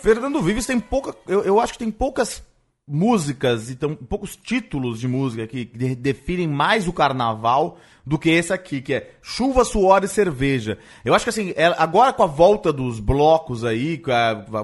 [0.01, 1.15] Fernando Vives tem pouca.
[1.27, 2.43] Eu, eu acho que tem poucas
[2.91, 8.29] músicas e tão, poucos títulos de música que de- definem mais o carnaval do que
[8.31, 10.79] esse aqui, que é Chuva, Suor e Cerveja.
[11.05, 14.03] Eu acho que assim, é- agora com a volta dos blocos aí,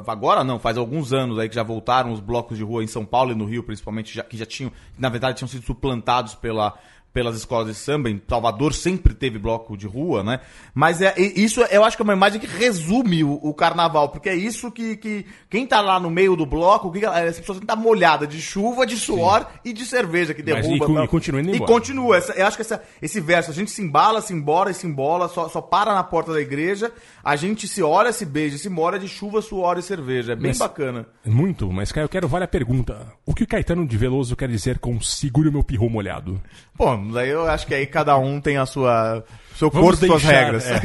[0.09, 3.05] agora não, faz alguns anos aí que já voltaram os blocos de rua em São
[3.05, 6.77] Paulo e no Rio, principalmente, já, que já tinham, na verdade, tinham sido suplantados pela
[7.17, 10.39] pelas escolas de samba, em Salvador sempre teve bloco de rua, né?
[10.75, 14.11] Mas é, e- isso eu acho que é uma imagem que resume o, o carnaval,
[14.11, 17.59] porque é isso que, que quem tá lá no meio do bloco, que, essa pessoa
[17.67, 20.77] tá molhada de chuva, de suor e de cerveja que Mas derruba.
[20.77, 21.05] e con- tal.
[21.05, 21.73] e continua indo E embora.
[21.73, 22.17] continua.
[22.19, 24.87] Essa- eu acho que essa- esse verso, a gente se embala, se embora e se
[24.87, 26.93] embola, só, só para na porta da igreja,
[27.25, 30.33] a gente se olha, se beija, se mora de chuva, suor e cerveja.
[30.35, 31.07] É bem Mas- bacana.
[31.25, 33.07] Muito, mas Caio, eu quero vale a pergunta.
[33.25, 36.39] O que o Caetano de Veloso quer dizer com segure o meu pirro molhado?
[37.13, 39.25] Daí eu acho que aí cada um tem a sua
[39.57, 40.67] seu corpo e suas regras.
[40.67, 40.81] é.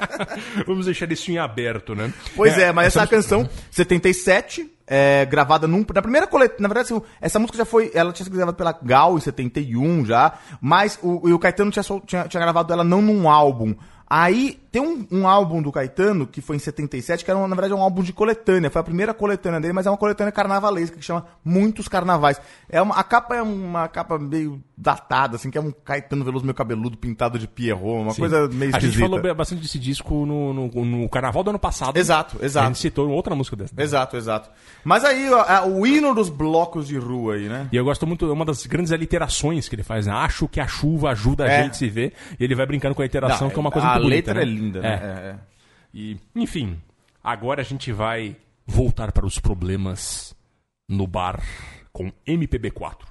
[0.66, 2.12] Vamos deixar isso em aberto, né?
[2.34, 6.62] Pois é, mas essa essa canção, 77, é, gravada num, na primeira coletânea.
[6.62, 7.90] Na verdade, assim, essa música já foi.
[7.94, 12.24] Ela tinha sido gravada pela Gal em 71 já, mas o, o Caetano tinha, tinha,
[12.28, 13.74] tinha gravado ela não num álbum.
[14.08, 17.72] Aí tem um, um álbum do Caetano, que foi em 77, que era, na verdade,
[17.72, 18.68] um álbum de coletânea.
[18.68, 22.38] Foi a primeira coletânea dele, mas é uma coletânea carnavalesca, que chama Muitos Carnavais.
[22.68, 26.44] É uma, a capa é uma capa meio datada, assim, que é um Caetano Veloso
[26.44, 28.20] meio cabeludo, pintado de Pierrot, uma Sim.
[28.20, 29.08] coisa meio A gente esquisita.
[29.18, 31.96] falou bastante desse disco no, no, no carnaval do ano passado.
[31.96, 32.64] Exato, exato.
[32.66, 33.72] A gente citou outra música dessa.
[33.78, 34.50] Exato, exato.
[34.84, 37.68] Mas aí, é o hino dos blocos de rua aí, né?
[37.72, 40.12] E eu gosto muito, é uma das grandes aliterações que ele faz, né?
[40.12, 41.62] Acho que a chuva ajuda a É.
[41.62, 42.12] gente a se ver.
[42.38, 44.16] E ele vai brincando com a literação, Não, que é uma coisa a muito bonita.
[44.32, 44.42] letra né?
[44.42, 44.88] é linda, né?
[44.88, 45.38] É, é.
[45.92, 46.80] E, enfim,
[47.22, 50.34] agora a gente vai voltar para os problemas
[50.88, 51.42] no bar
[51.92, 53.06] com MPB4.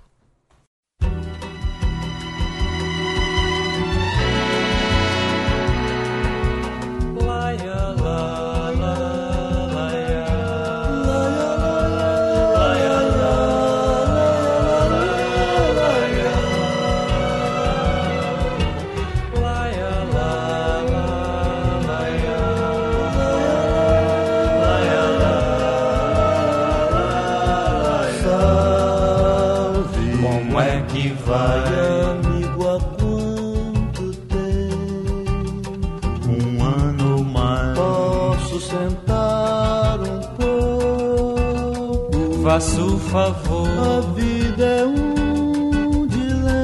[42.46, 43.68] Faça o favor.
[43.68, 46.62] A vida é um dilema,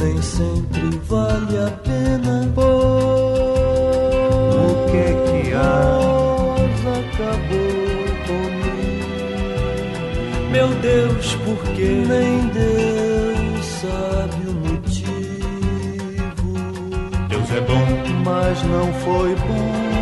[0.00, 2.48] nem sempre vale a pena.
[2.56, 6.00] O que é que há?
[6.94, 9.42] acabou comigo.
[10.52, 12.04] Meu Deus, por quê?
[12.06, 15.10] Nem Deus sabe o motivo.
[17.28, 17.84] Deus é bom.
[18.24, 19.93] mas não foi bom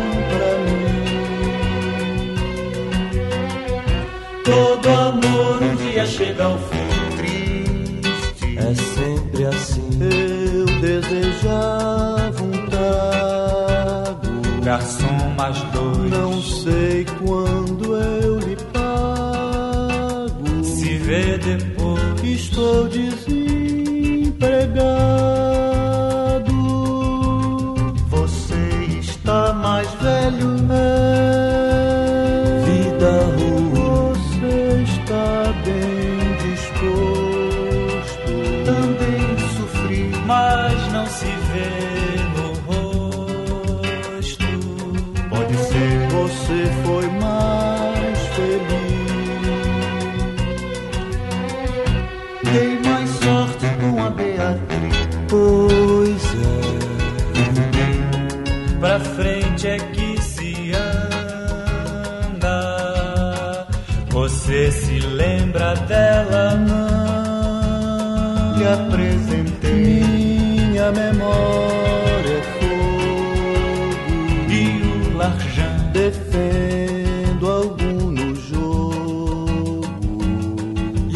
[4.53, 6.89] Todo amor um dia chega ao fim.
[7.17, 8.57] Triste.
[8.57, 9.89] É sempre assim.
[9.99, 14.29] Eu desejava um trago.
[14.63, 16.11] Garçom mais dois.
[16.11, 20.63] Não sei quando eu lhe pago.
[20.63, 22.03] Se vê depois.
[22.23, 23.12] Estou desempregado.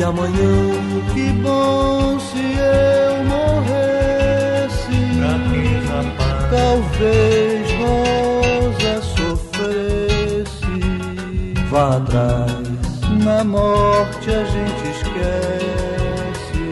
[0.08, 0.72] Amanhã,
[1.14, 4.98] que bom se eu morresse.
[5.88, 6.02] pra.
[6.50, 10.76] Talvez Rosa sofresse.
[11.70, 16.68] Vá atrás, na morte a gente esquece.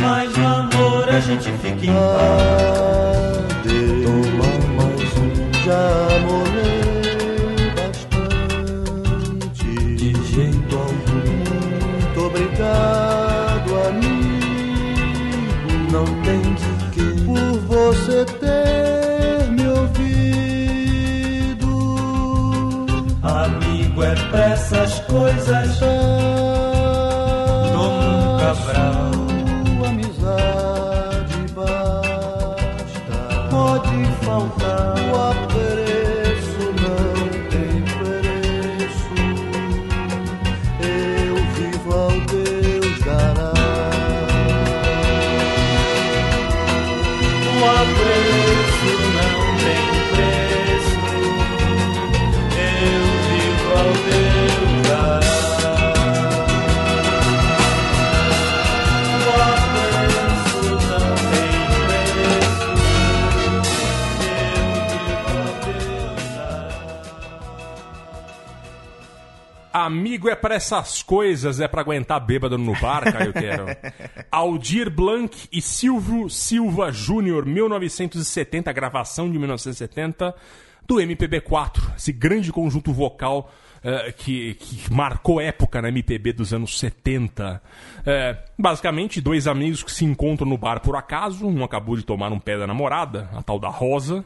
[0.00, 3.30] Mas no amor a gente fica em paz.
[4.02, 5.30] Toma mais um,
[5.64, 5.82] já
[6.26, 6.49] molhei
[24.30, 26.29] Pra essas coisas.
[69.90, 73.66] Amigo é pra essas coisas, é pra aguentar bêbado no bar, Caio Quero.
[74.30, 80.32] Aldir Blanc e Silvio Silva Júnior, 1970, gravação de 1970,
[80.86, 86.78] do MPB4, esse grande conjunto vocal eh, que, que marcou época na MPB dos anos
[86.78, 87.60] 70.
[88.06, 92.30] Eh, basicamente, dois amigos que se encontram no bar por acaso, um acabou de tomar
[92.30, 94.24] um pé da namorada, a tal da Rosa.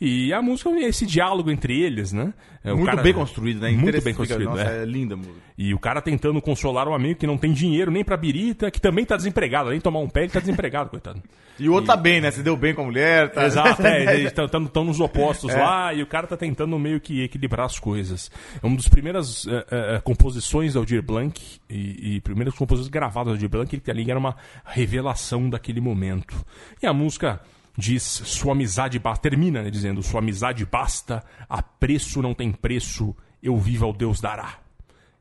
[0.00, 2.32] E a música é esse diálogo entre eles, né?
[2.64, 3.70] É, Muito cara- bem construído, né?
[3.70, 4.82] Muito bem construído, Nossa, é.
[4.82, 5.36] é linda a música.
[5.58, 8.80] E o cara tentando consolar um amigo que não tem dinheiro nem pra birita, que
[8.80, 9.66] também tá desempregado.
[9.68, 11.22] Além de tomar um pé, ele tá desempregado, coitado.
[11.58, 12.30] E o outro tá bem, né?
[12.30, 13.44] Se deu bem com a mulher, tá...
[13.44, 15.58] Exato, é, eles estão nos opostos É.
[15.62, 18.30] lá e o cara tá tentando meio que equilibrar as coisas.
[18.62, 21.38] É uma das primeiras eh, eh, composições do Aldir Blanc
[21.68, 24.34] e, e primeiras composições gravadas do Aldir Blanc, ele que ali era uma
[24.64, 26.34] revelação daquele momento.
[26.82, 27.38] E a música
[27.80, 33.16] diz sua amizade basta, termina né, dizendo sua amizade basta, a preço não tem preço,
[33.42, 34.58] eu vivo ao Deus dará.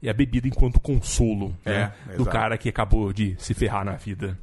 [0.02, 3.94] E a bebida enquanto consolo né, É, do cara que acabou de se ferrar na
[3.94, 4.38] vida.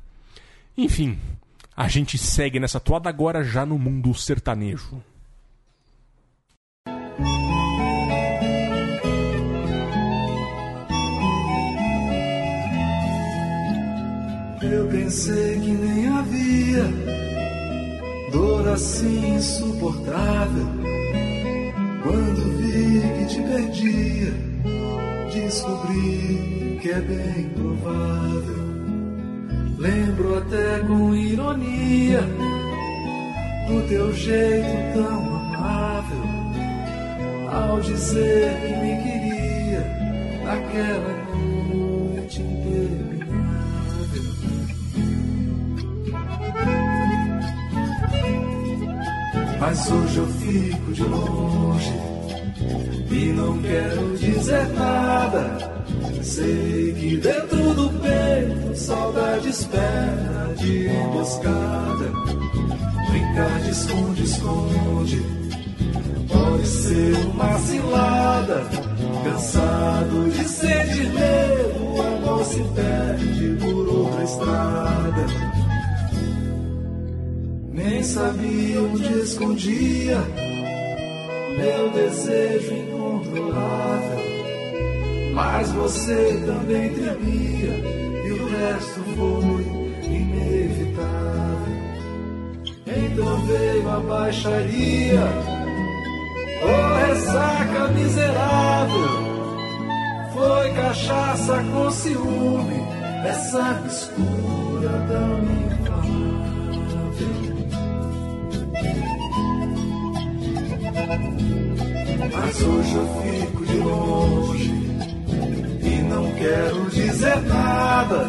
[0.76, 1.18] Enfim,
[1.76, 5.02] a gente segue nessa toada agora já no mundo sertanejo.
[14.62, 15.95] Eu pensei que nem
[18.36, 20.66] dor assim insuportável.
[22.02, 24.32] Quando vi que te perdia,
[25.32, 28.66] descobri que é bem provável.
[29.78, 32.20] Lembro até com ironia
[33.68, 36.26] do teu jeito tão amável
[37.50, 39.80] ao dizer que me queria
[40.44, 41.25] naquela
[49.66, 51.92] Mas hoje eu fico de longe
[53.10, 55.84] e não quero dizer nada.
[56.22, 62.12] Sei que dentro do peito saudade espera de emboscada.
[63.10, 65.22] Brincar de esconde, esconde
[66.28, 68.64] pode ser uma cilada.
[69.24, 75.65] Cansado de sentir medo, o amor se perde por outra estrada.
[77.76, 80.16] Nem sabia onde escondia
[81.58, 84.26] meu desejo incontrolável.
[85.34, 87.74] Mas você também tremia
[88.24, 89.62] e o resto foi
[90.06, 91.76] inevitável.
[92.86, 95.20] Então veio a baixaria,
[96.62, 99.26] oh ressaca miserável.
[100.32, 102.82] Foi cachaça com ciúme,
[103.22, 105.65] essa mistura tão inflamável.
[112.18, 114.74] Mas hoje eu fico de longe
[115.82, 118.26] e não quero dizer nada.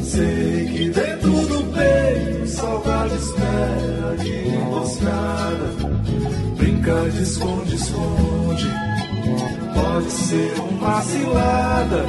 [0.00, 5.70] Sei que dentro do peito saudade espera de emboscada.
[6.56, 8.90] Brincar de esconde, esconde
[9.74, 12.04] Pode ser uma cilada,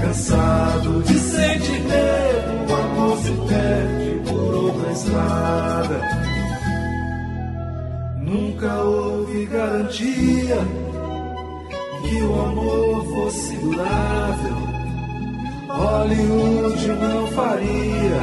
[0.00, 6.25] cansado de sentir medo, o amor se perde por outra estrada.
[8.56, 10.56] Nunca houve garantia
[12.02, 14.56] que o amor fosse durável.
[15.68, 18.16] Hollywood não faria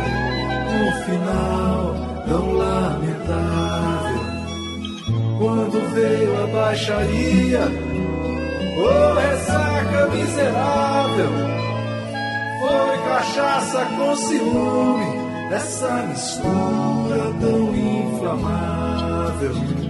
[0.74, 1.96] um final
[2.28, 4.24] tão lamentável.
[5.38, 7.68] Quando veio a baixaria,
[8.80, 11.30] oh ressaca miserável,
[12.60, 15.12] foi cachaça com ciúme,
[15.52, 19.83] essa mistura tão inflamável.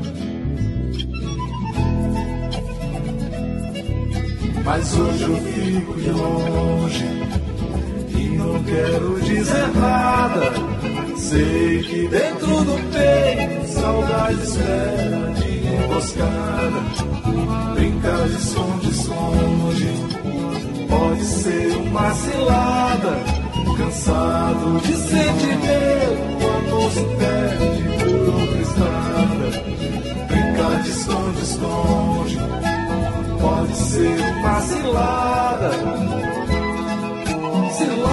[4.63, 7.05] Mas hoje eu fico de longe
[8.17, 10.53] e não quero dizer nada.
[11.17, 16.79] Sei que dentro do peito saudade espera de emboscada.
[17.75, 19.87] Brincar de esconde-esconde
[20.89, 23.43] pode ser uma cilada.
[23.77, 29.47] Cansado de sentir medo, o amor se perde por outra estrada.
[30.27, 32.72] Brincar de esconde-esconde
[33.43, 35.71] pode ser uma cilada.
[37.77, 38.12] Cilada.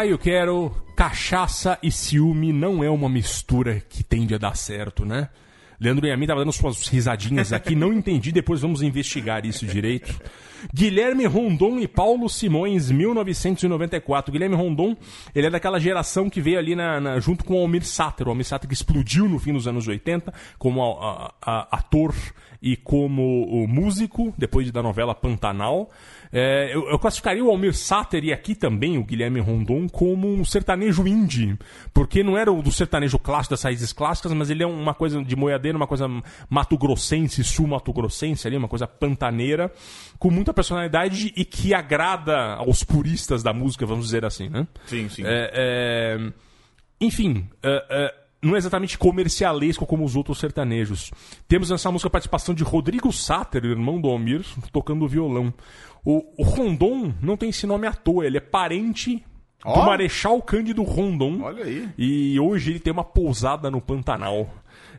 [0.00, 5.28] Caio Quero, cachaça e ciúme não é uma mistura que tende a dar certo, né?
[5.78, 10.18] Leandro Yamin tava dando suas risadinhas aqui, não entendi, depois vamos investigar isso direito.
[10.74, 14.32] Guilherme Rondon e Paulo Simões, 1994.
[14.32, 14.96] Guilherme Rondon,
[15.34, 18.26] ele é daquela geração que veio ali na, na- junto com o Almir Sater.
[18.26, 22.14] O Almir Sater que explodiu no fim dos anos 80 como a- a- a- ator
[22.62, 25.90] e como músico, depois de da novela Pantanal.
[26.32, 30.44] É, eu, eu classificaria o Almir Sater e aqui também o Guilherme Rondon como um
[30.44, 31.58] sertanejo indie,
[31.92, 35.22] porque não era o do sertanejo clássico das raízes clássicas, mas ele é uma coisa
[35.24, 36.06] de moiadeiro, uma coisa
[36.48, 39.72] mato-grossense, sul-mato-grossense ali, uma coisa pantaneira,
[40.18, 44.66] com muita personalidade e que agrada aos puristas da música, vamos dizer assim, né?
[44.86, 45.22] Sim, sim.
[45.24, 46.32] É, é,
[47.00, 51.10] Enfim, é, é, não é exatamente comercialesco como os outros sertanejos.
[51.46, 55.52] Temos nessa música a participação de Rodrigo Sater, irmão do Almir, tocando violão.
[56.04, 59.22] O, o Rondon não tem esse nome à toa, ele é parente
[59.64, 59.78] Ó.
[59.78, 61.40] do Marechal Cândido Rondon.
[61.42, 61.88] Olha aí.
[61.98, 64.48] E hoje ele tem uma pousada no Pantanal.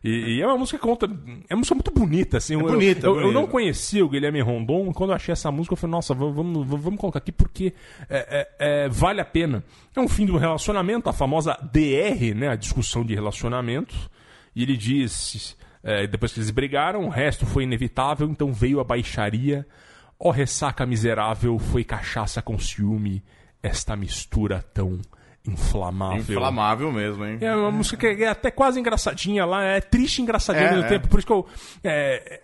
[0.03, 1.05] E, e é uma música que conta.
[1.47, 2.53] É uma música muito bonita, assim.
[2.53, 4.91] eu, bonita, eu, eu não conhecia o Guilherme Rondon.
[4.91, 7.73] Quando eu achei essa música, eu falei, nossa, vamos, vamos, colocar aqui porque
[8.09, 9.63] é, é, é, vale a pena.
[9.95, 12.49] É um fim do relacionamento, a famosa DR, né?
[12.49, 13.95] A discussão de relacionamento.
[14.55, 15.55] E ele diz.
[15.83, 19.67] é, depois que eles brigaram, o resto foi inevitável, então veio a baixaria.
[20.19, 23.23] Ó ressaca miserável, foi cachaça com ciúme,
[23.61, 24.99] esta mistura tão
[25.47, 26.17] inflamável.
[26.19, 27.37] Inflamável mesmo, hein?
[27.41, 30.75] É uma música que é até quase engraçadinha lá, é triste e engraçadinha É, ao
[30.75, 30.89] mesmo é.
[30.89, 31.07] tempo.
[31.07, 31.47] Por isso que eu.
[31.83, 32.41] É,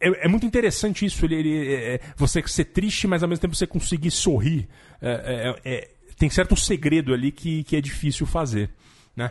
[0.00, 3.54] é, é muito interessante isso, ele, ele- é, você ser triste, mas ao mesmo tempo
[3.54, 4.68] você conseguir sorrir.
[5.00, 8.70] É, é, é, tem certo segredo ali que, que é difícil fazer.
[9.16, 9.30] Né?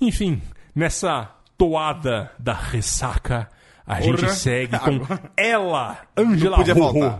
[0.00, 0.40] Enfim,
[0.74, 3.48] nessa toada da ressaca,
[3.86, 4.28] a gente Porra.
[4.30, 5.00] segue com
[5.36, 7.18] ela, Angela podia Rorô.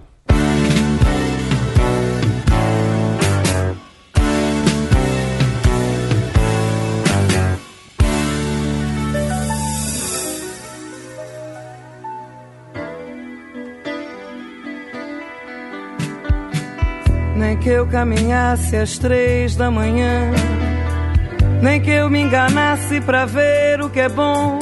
[17.60, 20.30] Que eu caminhasse às três da manhã,
[21.60, 24.58] nem que eu me enganasse pra ver o que é bom,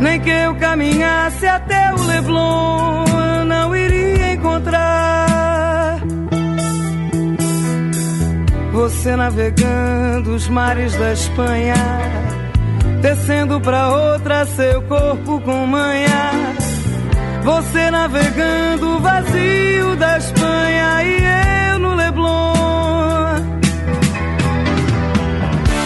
[0.00, 3.04] nem que eu caminhasse até o Leblon,
[3.38, 6.00] eu não iria encontrar
[8.72, 11.74] você navegando os mares da Espanha,
[13.02, 16.30] descendo pra outra seu corpo com manha.
[17.42, 21.53] Você navegando o vazio da Espanha e eu
[22.14, 23.34] Leblon.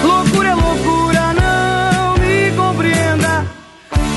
[0.05, 3.47] Loucura é loucura, não me compreenda.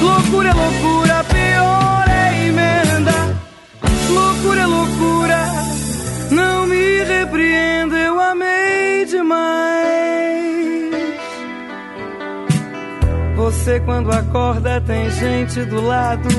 [0.02, 3.14] Loucura é loucura, pior é emenda.
[4.10, 5.46] Loucura é loucura,
[6.32, 7.98] não me repreenda.
[7.98, 9.72] Eu amei demais.
[13.38, 16.30] Você quando acorda tem gente do lado.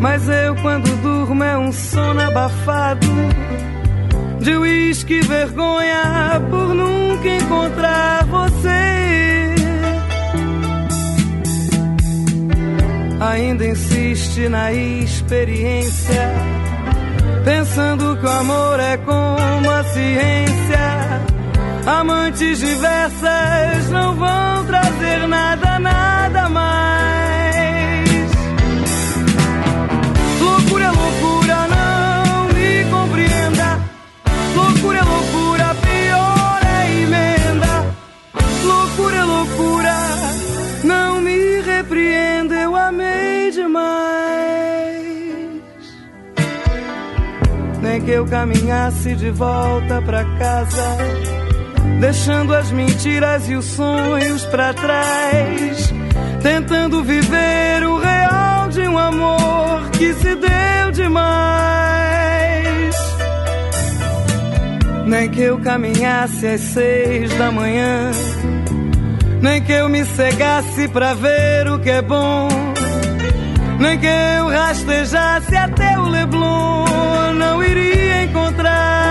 [0.00, 3.06] Mas eu quando durmo é um sono abafado.
[4.40, 9.54] De uísque vergonha por nunca encontrar você.
[13.20, 16.30] Ainda insiste na experiência.
[17.44, 20.86] Pensando que o amor é como a ciência.
[21.86, 27.05] Amantes diversas não vão trazer nada, nada mais.
[48.06, 50.96] Que eu caminhasse de volta pra casa
[51.98, 55.92] deixando as mentiras e os sonhos para trás,
[56.40, 61.26] tentando viver o real de um amor que se deu demais.
[65.06, 68.12] Nem que eu caminhasse às seis da manhã,
[69.40, 72.48] nem que eu me cegasse pra ver o que é bom,
[73.80, 76.84] nem que eu rastejasse até o Leblon,
[77.34, 77.95] não iria
[78.26, 79.05] encontrar.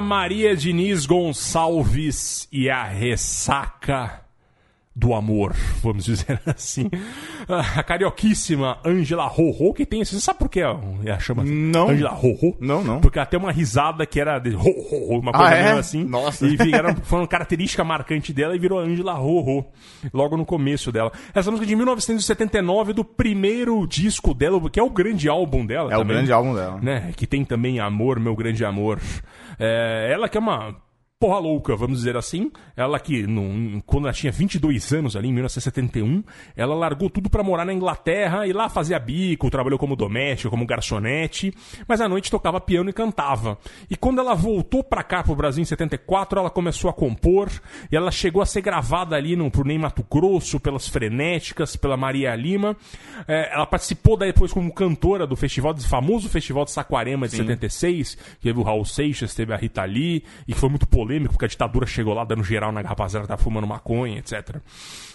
[0.00, 4.27] Maria Diniz Gonçalves e a ressaca
[4.98, 6.90] do amor, vamos dizer assim.
[7.48, 10.04] A carioquíssima Ângela Rorô, que tem.
[10.04, 10.80] Você sabe por que ela
[11.20, 11.52] chama assim?
[11.52, 11.88] Não.
[11.88, 12.56] Ângela Rorô?
[12.58, 13.00] Não, não.
[13.00, 15.70] Porque ela tem uma risada que era de ro, ro, ro, uma coisa Ah, é?
[15.72, 16.02] assim.
[16.02, 16.44] Nossa.
[16.48, 19.64] E vieram, foi uma característica marcante dela e virou Ângela Rorô,
[20.12, 21.12] logo no começo dela.
[21.32, 25.92] Essa música é de 1979, do primeiro disco dela, que é o grande álbum dela.
[25.92, 26.80] É o também, grande álbum dela.
[26.82, 27.12] Né?
[27.16, 28.98] Que tem também Amor, Meu Grande Amor.
[29.60, 30.74] É, ela que é uma
[31.18, 32.50] porra louca, vamos dizer assim.
[32.76, 33.24] Ela que,
[33.84, 36.22] quando ela tinha 22 anos, ali em 1971,
[36.56, 40.64] ela largou tudo pra morar na Inglaterra e lá fazia bico, trabalhou como doméstica, como
[40.64, 41.52] garçonete,
[41.88, 43.58] mas à noite tocava piano e cantava.
[43.90, 47.50] E quando ela voltou pra cá, pro Brasil, em 74, ela começou a compor
[47.90, 51.96] e ela chegou a ser gravada ali no, pro Ney Mato Grosso, pelas Frenéticas, pela
[51.96, 52.76] Maria Lima.
[53.26, 57.36] É, ela participou daí depois como cantora do festival, do famoso Festival de Saquarema de
[57.36, 61.07] 76, que teve o Raul Seixas, teve a Rita Lee, e que foi muito polêmico,
[61.28, 64.56] porque a ditadura chegou lá dando geral na rapaziada que tá fumando maconha, etc.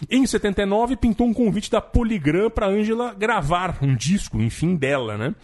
[0.10, 5.36] Em 79, pintou um convite da Poligram pra Ângela gravar um disco, enfim, dela, né?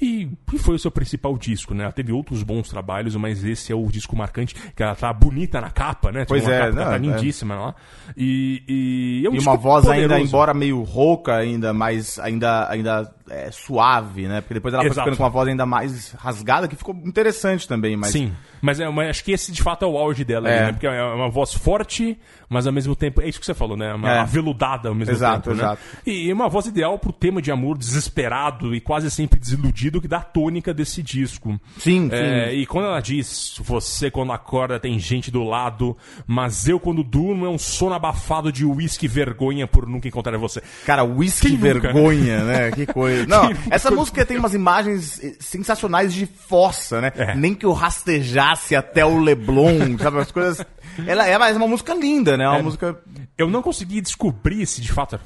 [0.00, 1.84] E, e foi o seu principal disco, né?
[1.84, 5.58] Ela teve outros bons trabalhos, mas esse é o disco marcante, que ela tá bonita
[5.60, 6.20] na capa, né?
[6.20, 6.98] Tem Pois uma é, capa não, tá é.
[6.98, 7.74] lindíssima lá.
[8.14, 10.28] E, e, é um E uma voz ainda, poderoso.
[10.28, 14.40] embora meio rouca, ainda mais, ainda, ainda é, suave, né?
[14.40, 15.04] Porque depois ela foi Exato.
[15.04, 18.10] ficando com uma voz ainda mais rasgada, que ficou interessante também, mas...
[18.12, 20.66] Sim, mas, é, mas acho que esse de fato é o auge dela, É.
[20.66, 20.72] né?
[20.72, 22.18] Porque é uma voz forte,
[22.48, 23.20] mas ao mesmo tempo.
[23.20, 23.92] É isso que você falou, né?
[23.94, 24.18] Uma É.
[24.20, 25.56] aveludada ao mesmo Exato, tempo.
[25.62, 25.80] exato.
[26.06, 26.12] Né?
[26.12, 30.18] E uma voz ideal pro tema de amor desesperado e quase sempre desiludido que dá
[30.18, 31.58] a tônica desse disco.
[31.78, 32.56] Sim, É, sim.
[32.58, 35.96] e quando ela diz, você quando acorda tem gente do lado,
[36.26, 40.62] mas eu quando durmo é um sono abafado de uísque vergonha por nunca encontrar você.
[40.84, 42.70] Cara, Quem nunca, vergonha, né?
[42.70, 43.15] Que coisa.
[43.26, 47.12] Não, essa música tem umas imagens eh, sensacionais de fossa, né?
[47.16, 47.34] É.
[47.34, 50.18] Nem que eu rastejasse até o Leblon, sabe?
[50.18, 50.66] As coisas.
[51.06, 52.44] Ela é uma música linda, né?
[52.44, 52.62] É uma É.
[52.62, 52.98] música.
[53.36, 55.20] Eu não consegui descobrir se de fato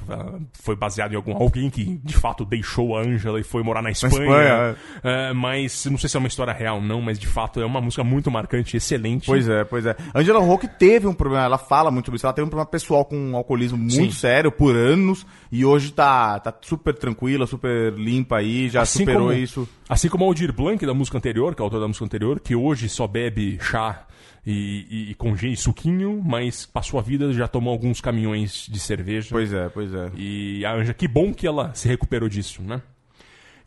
[0.61, 3.89] foi baseado em algum alguém que de fato deixou a Ângela e foi morar na
[3.89, 4.13] Espanha.
[4.25, 7.65] Espanha, É, mas não sei se é uma história real não, mas de fato é
[7.65, 9.27] uma música muito marcante, excelente.
[9.27, 9.95] Pois é, pois é.
[10.13, 13.05] Angela Roque teve um problema, ela fala muito sobre isso, ela teve um problema pessoal
[13.05, 14.11] com um alcoolismo muito Sim.
[14.11, 19.29] sério por anos e hoje tá, tá super tranquila, super limpa aí, já Assim superou
[19.29, 19.67] como, isso.
[19.89, 22.39] Assim como o Aldir Blanc da música anterior, que é o autor da música anterior,
[22.39, 24.05] que hoje só bebe chá
[24.45, 29.29] e, e, e congê suquinho, mas passou a vida já tomou alguns caminhões de cerveja.
[29.31, 30.11] Pois é, pois é.
[30.15, 32.81] E a Anja, que bom que ela se recuperou disso, né?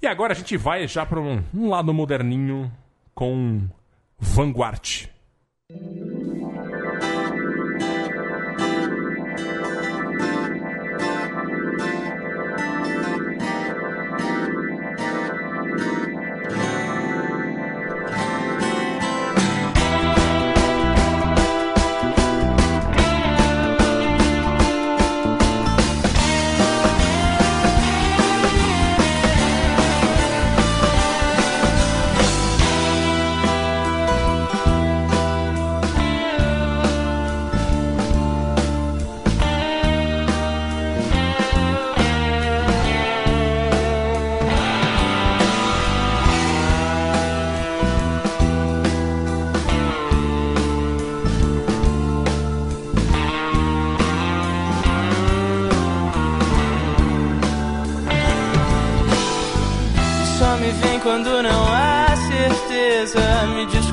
[0.03, 2.71] E agora a gente vai já para um, um lado moderninho
[3.15, 3.63] com
[4.19, 5.09] Vanguard.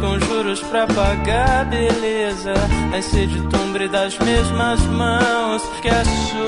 [0.02, 2.54] Me diz conjuros pra pagar beleza.
[2.96, 6.42] A sede tombre das mesmas mãos que as suas.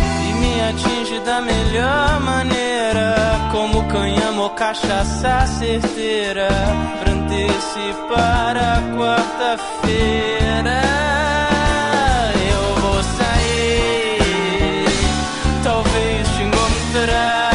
[0.00, 3.14] E me atinge da melhor maneira,
[3.50, 6.48] como canhamo ou cachaça certeira.
[7.02, 10.82] Pra antecipar a quarta-feira.
[12.50, 14.18] Eu vou sair,
[15.62, 17.51] talvez te encontrar.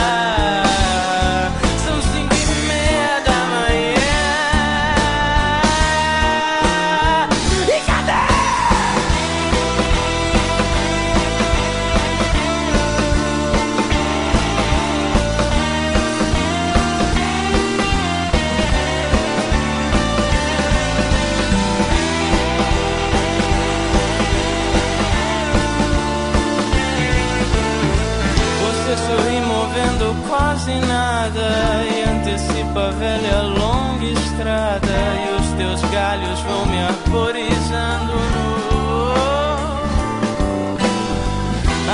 [36.87, 38.47] Arborizando no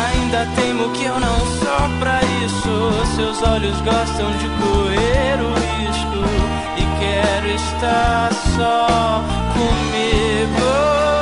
[0.08, 6.22] Ainda teimo que eu não sou pra isso Seus olhos gostam de correr o risco
[6.78, 9.22] E quero estar só
[9.54, 11.12] comigo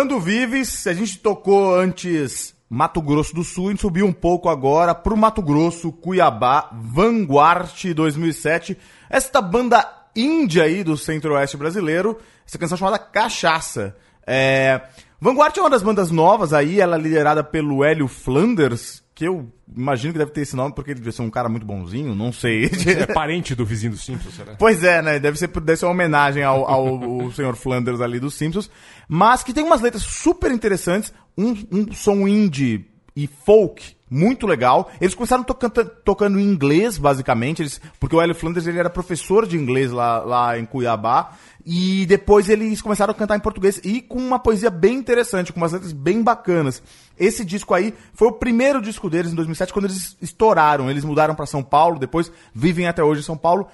[0.00, 4.48] Fernando Vives, a gente tocou antes Mato Grosso do Sul, a gente subiu um pouco
[4.48, 8.78] agora pro Mato Grosso, Cuiabá, Vanguard 2007.
[9.10, 9.86] Esta banda
[10.16, 13.94] índia aí do centro-oeste brasileiro, essa canção chamada Cachaça.
[14.26, 14.80] É...
[15.20, 19.52] Vanguard é uma das bandas novas aí, ela é liderada pelo Hélio Flanders, que eu
[19.76, 22.32] imagino que deve ter esse nome porque ele deve ser um cara muito bonzinho, não
[22.32, 22.70] sei.
[22.86, 24.54] É parente do vizinho dos Simpsons, será?
[24.58, 25.18] Pois é, né?
[25.18, 28.70] Deve ser, deve ser uma homenagem ao, ao, senhor Flanders ali dos Simpsons.
[29.06, 34.90] Mas que tem umas letras super interessantes, um, um som indie e folk muito legal.
[34.98, 39.46] Eles começaram tocando, tocando em inglês, basicamente, eles, porque o Hélio Flanders ele era professor
[39.46, 41.36] de inglês lá, lá em Cuiabá.
[41.64, 45.60] E depois eles começaram a cantar em português e com uma poesia bem interessante, com
[45.60, 46.82] umas letras bem bacanas.
[47.18, 50.90] Esse disco aí foi o primeiro disco deles em 2007, quando eles estouraram.
[50.90, 53.66] Eles mudaram para São Paulo, depois vivem até hoje em São Paulo.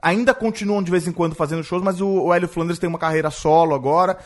[0.00, 2.98] Ainda continuam de vez em quando fazendo shows, mas o, o Hélio Flanders tem uma
[2.98, 4.16] carreira solo agora.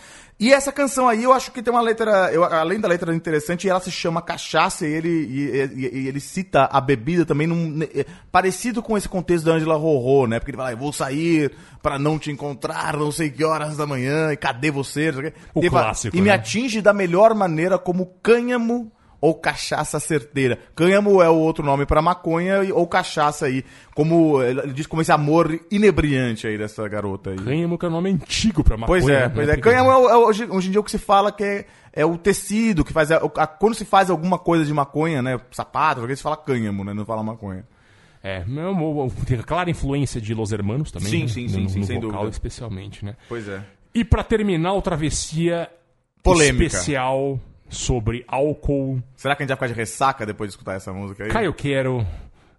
[0.41, 3.69] E essa canção aí, eu acho que tem uma letra, eu, além da letra interessante,
[3.69, 5.51] ela se chama Cachaça e ele, e,
[5.87, 9.77] e- e ele cita a bebida também num, eh, parecido com esse contexto da Angela
[9.77, 10.41] Rorô, né?
[10.41, 13.87] Porque ele fala, eu vou sair pra não te encontrar, não sei que horas da
[13.87, 15.11] manhã, e cadê você?
[15.11, 16.35] O E ele fala, clássico, E me né?
[16.35, 18.91] atinge da melhor maneira como cânhamo
[19.23, 20.59] ou cachaça certeira.
[20.75, 23.65] Cânhamo é o outro nome pra maconha ou cachaça aí,
[23.95, 27.37] como ele diz como esse amor inebriante aí dessa garota aí.
[27.37, 29.01] Cânhamo que é um nome antigo pra maconha.
[29.01, 29.33] Pois é, né?
[29.35, 29.57] pois é.
[29.57, 32.19] Cânhamo é, é hoje, hoje em dia o que se fala que é, é o
[32.19, 33.13] tecido que faz.
[33.13, 35.41] A, a- quando se faz alguma coisa de maconha, né?
[35.53, 36.93] Sapato, alguém se fala cânhamo, né?
[36.93, 37.65] Não fala maconha.
[38.25, 41.09] É, meu- tem clara influência de Los Hermanos também.
[41.09, 41.29] Sim, né?
[41.29, 42.31] sim, no, sim, sim, no sem vocal dúvida.
[42.31, 43.15] especialmente, né?
[43.29, 43.63] Pois é.
[43.95, 45.69] E pra terminar o Travessia
[46.25, 46.65] Polêmica.
[46.67, 47.39] especial
[47.73, 49.03] sobre álcool.
[49.17, 51.31] Será que a gente vai ficar de ressaca depois de escutar essa música aí?
[51.31, 52.07] Caio Quero,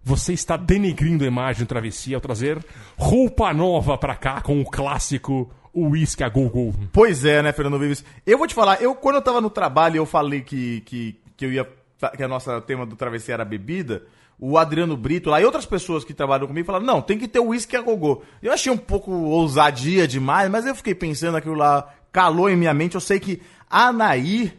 [0.02, 2.62] você está denegrindo a imagem do Travessia ao trazer
[2.96, 6.74] roupa nova pra cá com o clássico Whisky a Go Go.
[6.92, 8.04] Pois é, né, Fernando Vives?
[8.26, 11.46] Eu vou te falar, eu quando eu tava no trabalho eu falei que, que, que
[11.46, 11.68] eu ia.
[12.16, 14.02] que a nossa tema do travessia era bebida.
[14.38, 17.38] O Adriano Brito lá e outras pessoas que trabalham comigo falaram: não, tem que ter
[17.38, 18.22] uísque a gogô.
[18.42, 22.74] Eu achei um pouco ousadia demais, mas eu fiquei pensando aquilo lá, calou em minha
[22.74, 22.96] mente.
[22.96, 23.40] Eu sei que
[23.70, 24.52] a Anaí,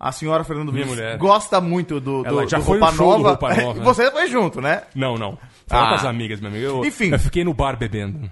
[0.00, 1.18] a senhora Fernando Minha mulher.
[1.18, 3.28] gosta muito do, do, Ela já do foi Roupa no show do Nova.
[3.28, 3.80] Roupa Nova?
[3.84, 4.82] Você foi junto, né?
[4.94, 5.38] Não, não.
[5.66, 5.88] Fala Ah.
[5.90, 6.64] com as amigas, meu amigo.
[6.64, 7.10] Eu, Enfim.
[7.12, 8.28] Eu fiquei no bar bebendo.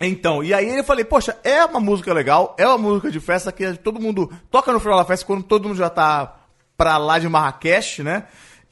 [0.00, 3.52] Então, e aí eu falei, poxa, é uma música legal, é uma música de festa
[3.52, 6.40] que todo mundo toca no final da festa quando todo mundo já tá
[6.76, 8.24] pra lá de Marrakech, né?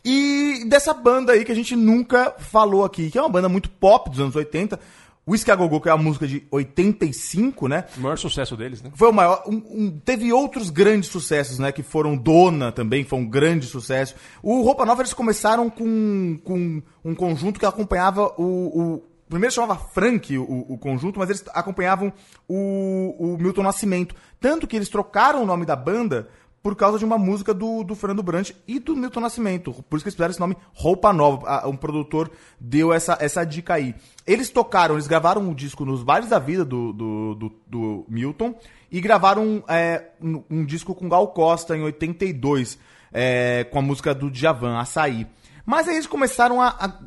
[0.04, 3.70] E dessa banda aí que a gente nunca falou aqui, que é uma banda muito
[3.70, 4.80] pop dos anos 80.
[5.28, 7.84] Whisky a Go Go, que é uma música de 85, né?
[7.96, 8.90] O maior sucesso deles, né?
[8.94, 9.42] Foi o maior.
[9.46, 11.70] um- um- teve outros grandes sucessos, né?
[11.70, 14.14] Que foram Dona também, foi um grande sucesso.
[14.42, 19.76] O Roupa Nova eles começaram com, com um conjunto que acompanhava o, o primeiro chamava
[19.76, 22.12] Frank o, o conjunto, mas eles acompanhavam
[22.48, 24.14] o, o Milton Nascimento.
[24.40, 26.28] Tanto que eles trocaram o nome da banda
[26.62, 29.72] por causa de uma música do, do Fernando Brant e do Milton Nascimento.
[29.88, 31.66] Por isso que eles fizeram esse nome Roupa Nova.
[31.66, 33.94] Um produtor deu essa, essa dica aí.
[34.26, 38.54] Eles tocaram, eles gravaram um disco nos Bares da Vida do, do, do, do Milton
[38.90, 42.78] e gravaram é, um, um disco com Gal Costa em 82,
[43.12, 45.26] é, com a música do Djavan, Açaí.
[45.64, 46.98] Mas aí eles começaram a, a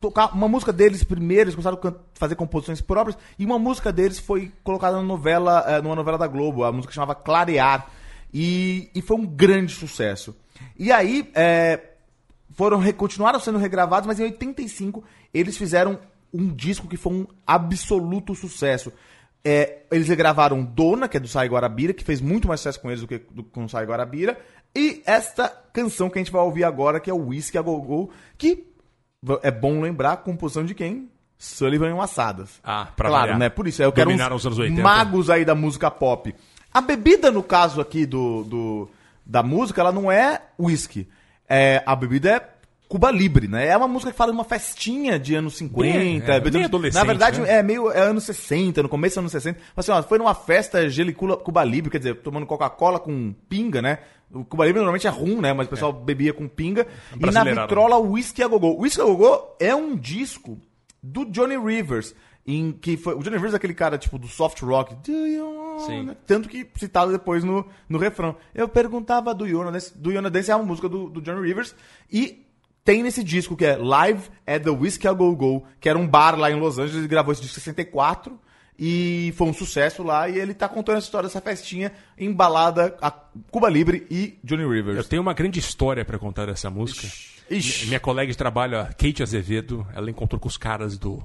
[0.00, 4.18] tocar uma música deles primeiro, eles começaram a fazer composições próprias, e uma música deles
[4.18, 7.86] foi colocada na novela, eh, numa novela da Globo, a música chamava Clarear,
[8.32, 10.36] e, e foi um grande sucesso.
[10.78, 11.80] E aí, eh,
[12.52, 15.98] foram continuaram sendo regravados, mas em 85 eles fizeram
[16.34, 18.92] um disco que foi um absoluto sucesso.
[19.44, 22.90] É, eles regravaram Dona, que é do Sai Guarabira, que fez muito mais sucesso com
[22.90, 24.38] eles do que do, com o Sai Guarabira,
[24.74, 27.80] e esta canção que a gente vai ouvir agora, que é o Whisky a Go
[27.80, 28.66] Go, que
[29.42, 31.08] é bom lembrar a composição de quem?
[31.38, 32.60] Sullivan e Massadas.
[32.64, 33.38] Ah, pra Claro, variar.
[33.38, 33.48] né?
[33.48, 34.82] Por isso, eu quero Dominaram uns os anos 80.
[34.82, 36.34] magos aí da música pop.
[36.72, 38.90] A bebida, no caso aqui do, do-
[39.24, 41.08] da música, ela não é whisky.
[41.48, 42.48] É, a bebida é
[42.88, 43.66] Cuba Libre, né?
[43.68, 45.98] É uma música que fala de uma festinha de anos 50.
[45.98, 47.58] Bem, é, bem adolescente, Na verdade, né?
[47.58, 49.58] é meio é anos 60, no começo dos anos 60.
[49.76, 53.98] Assim, ó, foi numa festa gelicula Cuba Libre, quer dizer, tomando Coca-Cola com pinga, né?
[54.32, 55.52] O Cuba Libre normalmente é rum, né?
[55.52, 56.86] Mas o pessoal bebia com pinga.
[57.12, 57.68] E na Brasileirado.
[57.68, 58.72] vitrola, o Whisky a Gogô.
[58.72, 60.58] O Whisky a Gogô é um disco
[61.02, 62.14] do Johnny Rivers.
[62.50, 64.94] Em que foi, o Johnny Rivers é aquele cara, tipo, do soft rock.
[65.04, 66.16] Do you wanna...
[66.26, 68.34] Tanto que citado depois no, no refrão.
[68.54, 69.92] Eu perguntava do Yona Dance.
[69.98, 71.74] Do Yona Dance é uma música do, do Johnny Rivers.
[72.10, 72.46] E
[72.82, 76.08] tem nesse disco que é Live at the Whiskey a Go Go, que era um
[76.08, 76.96] bar lá em Los Angeles.
[76.96, 78.40] Ele gravou esse disco em 64.
[78.78, 80.26] E foi um sucesso lá.
[80.28, 83.10] E ele tá contando essa história dessa festinha embalada a
[83.50, 84.96] Cuba Libre e Johnny Rivers.
[84.96, 87.06] Eu tenho uma grande história pra contar dessa música.
[87.50, 87.82] Ixi.
[87.82, 91.22] Mi- Minha colega de trabalho, a Kate Azevedo, ela encontrou com os caras do,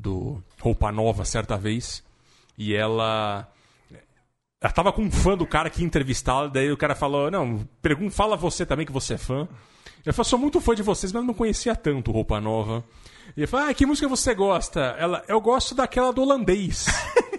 [0.00, 2.02] do Roupa Nova certa vez.
[2.56, 3.48] E ela.
[4.60, 7.66] Ela tava com um fã do cara que ia entrevistá-la, daí o cara falou: Não,
[7.80, 9.48] pergunta, fala você também que você é fã.
[10.04, 12.84] Eu falei: Sou muito fã de vocês, mas não conhecia tanto Roupa Nova.
[13.36, 14.96] E ele falou: Ah, que música você gosta?
[14.98, 16.86] Ela: Eu gosto daquela do holandês.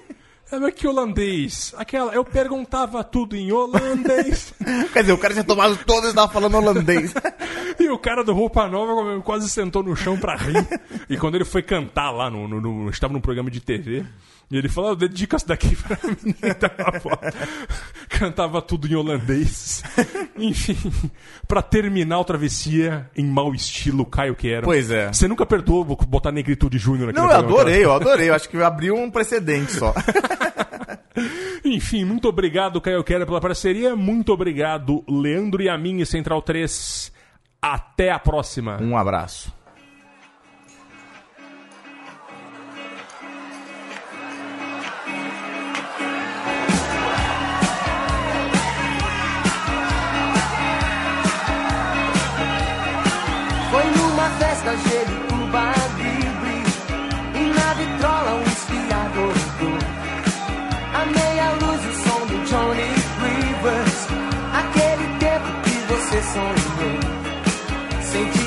[0.60, 1.74] Mas que holandês?
[1.78, 4.54] Aquela, eu perguntava tudo em holandês.
[4.94, 7.14] Quer dizer, o cara tinha tomado todas e tava falando holandês.
[7.80, 10.68] E o cara do Roupa Nova quase sentou no chão pra rir.
[11.10, 14.06] E quando ele foi cantar lá, no, no, no- estava num programa de TV,
[14.52, 16.36] e ele falou, "Ah, dedica isso daqui pra mim.
[18.10, 19.84] Cantava tudo em holandês.
[20.38, 20.78] Enfim,
[21.48, 24.64] pra terminar o Travessia em mau estilo, Caio Quero.
[24.64, 25.12] Pois é.
[25.12, 28.30] Você nunca perdoou botar Negritude Júnior aqui Não, eu adorei, eu adorei.
[28.30, 29.94] Eu acho que abriu um precedente só.
[31.64, 33.96] Enfim, muito obrigado, Caio Quero, pela parceria.
[33.96, 37.12] Muito obrigado, Leandro e a mim Central 3.
[37.62, 38.78] Até a próxima.
[38.82, 39.61] Um abraço.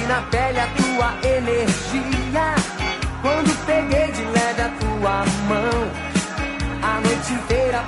[0.07, 2.55] Na pele a tua energia.
[3.23, 5.91] Quando peguei de leve a tua mão
[6.83, 7.83] A noite inteira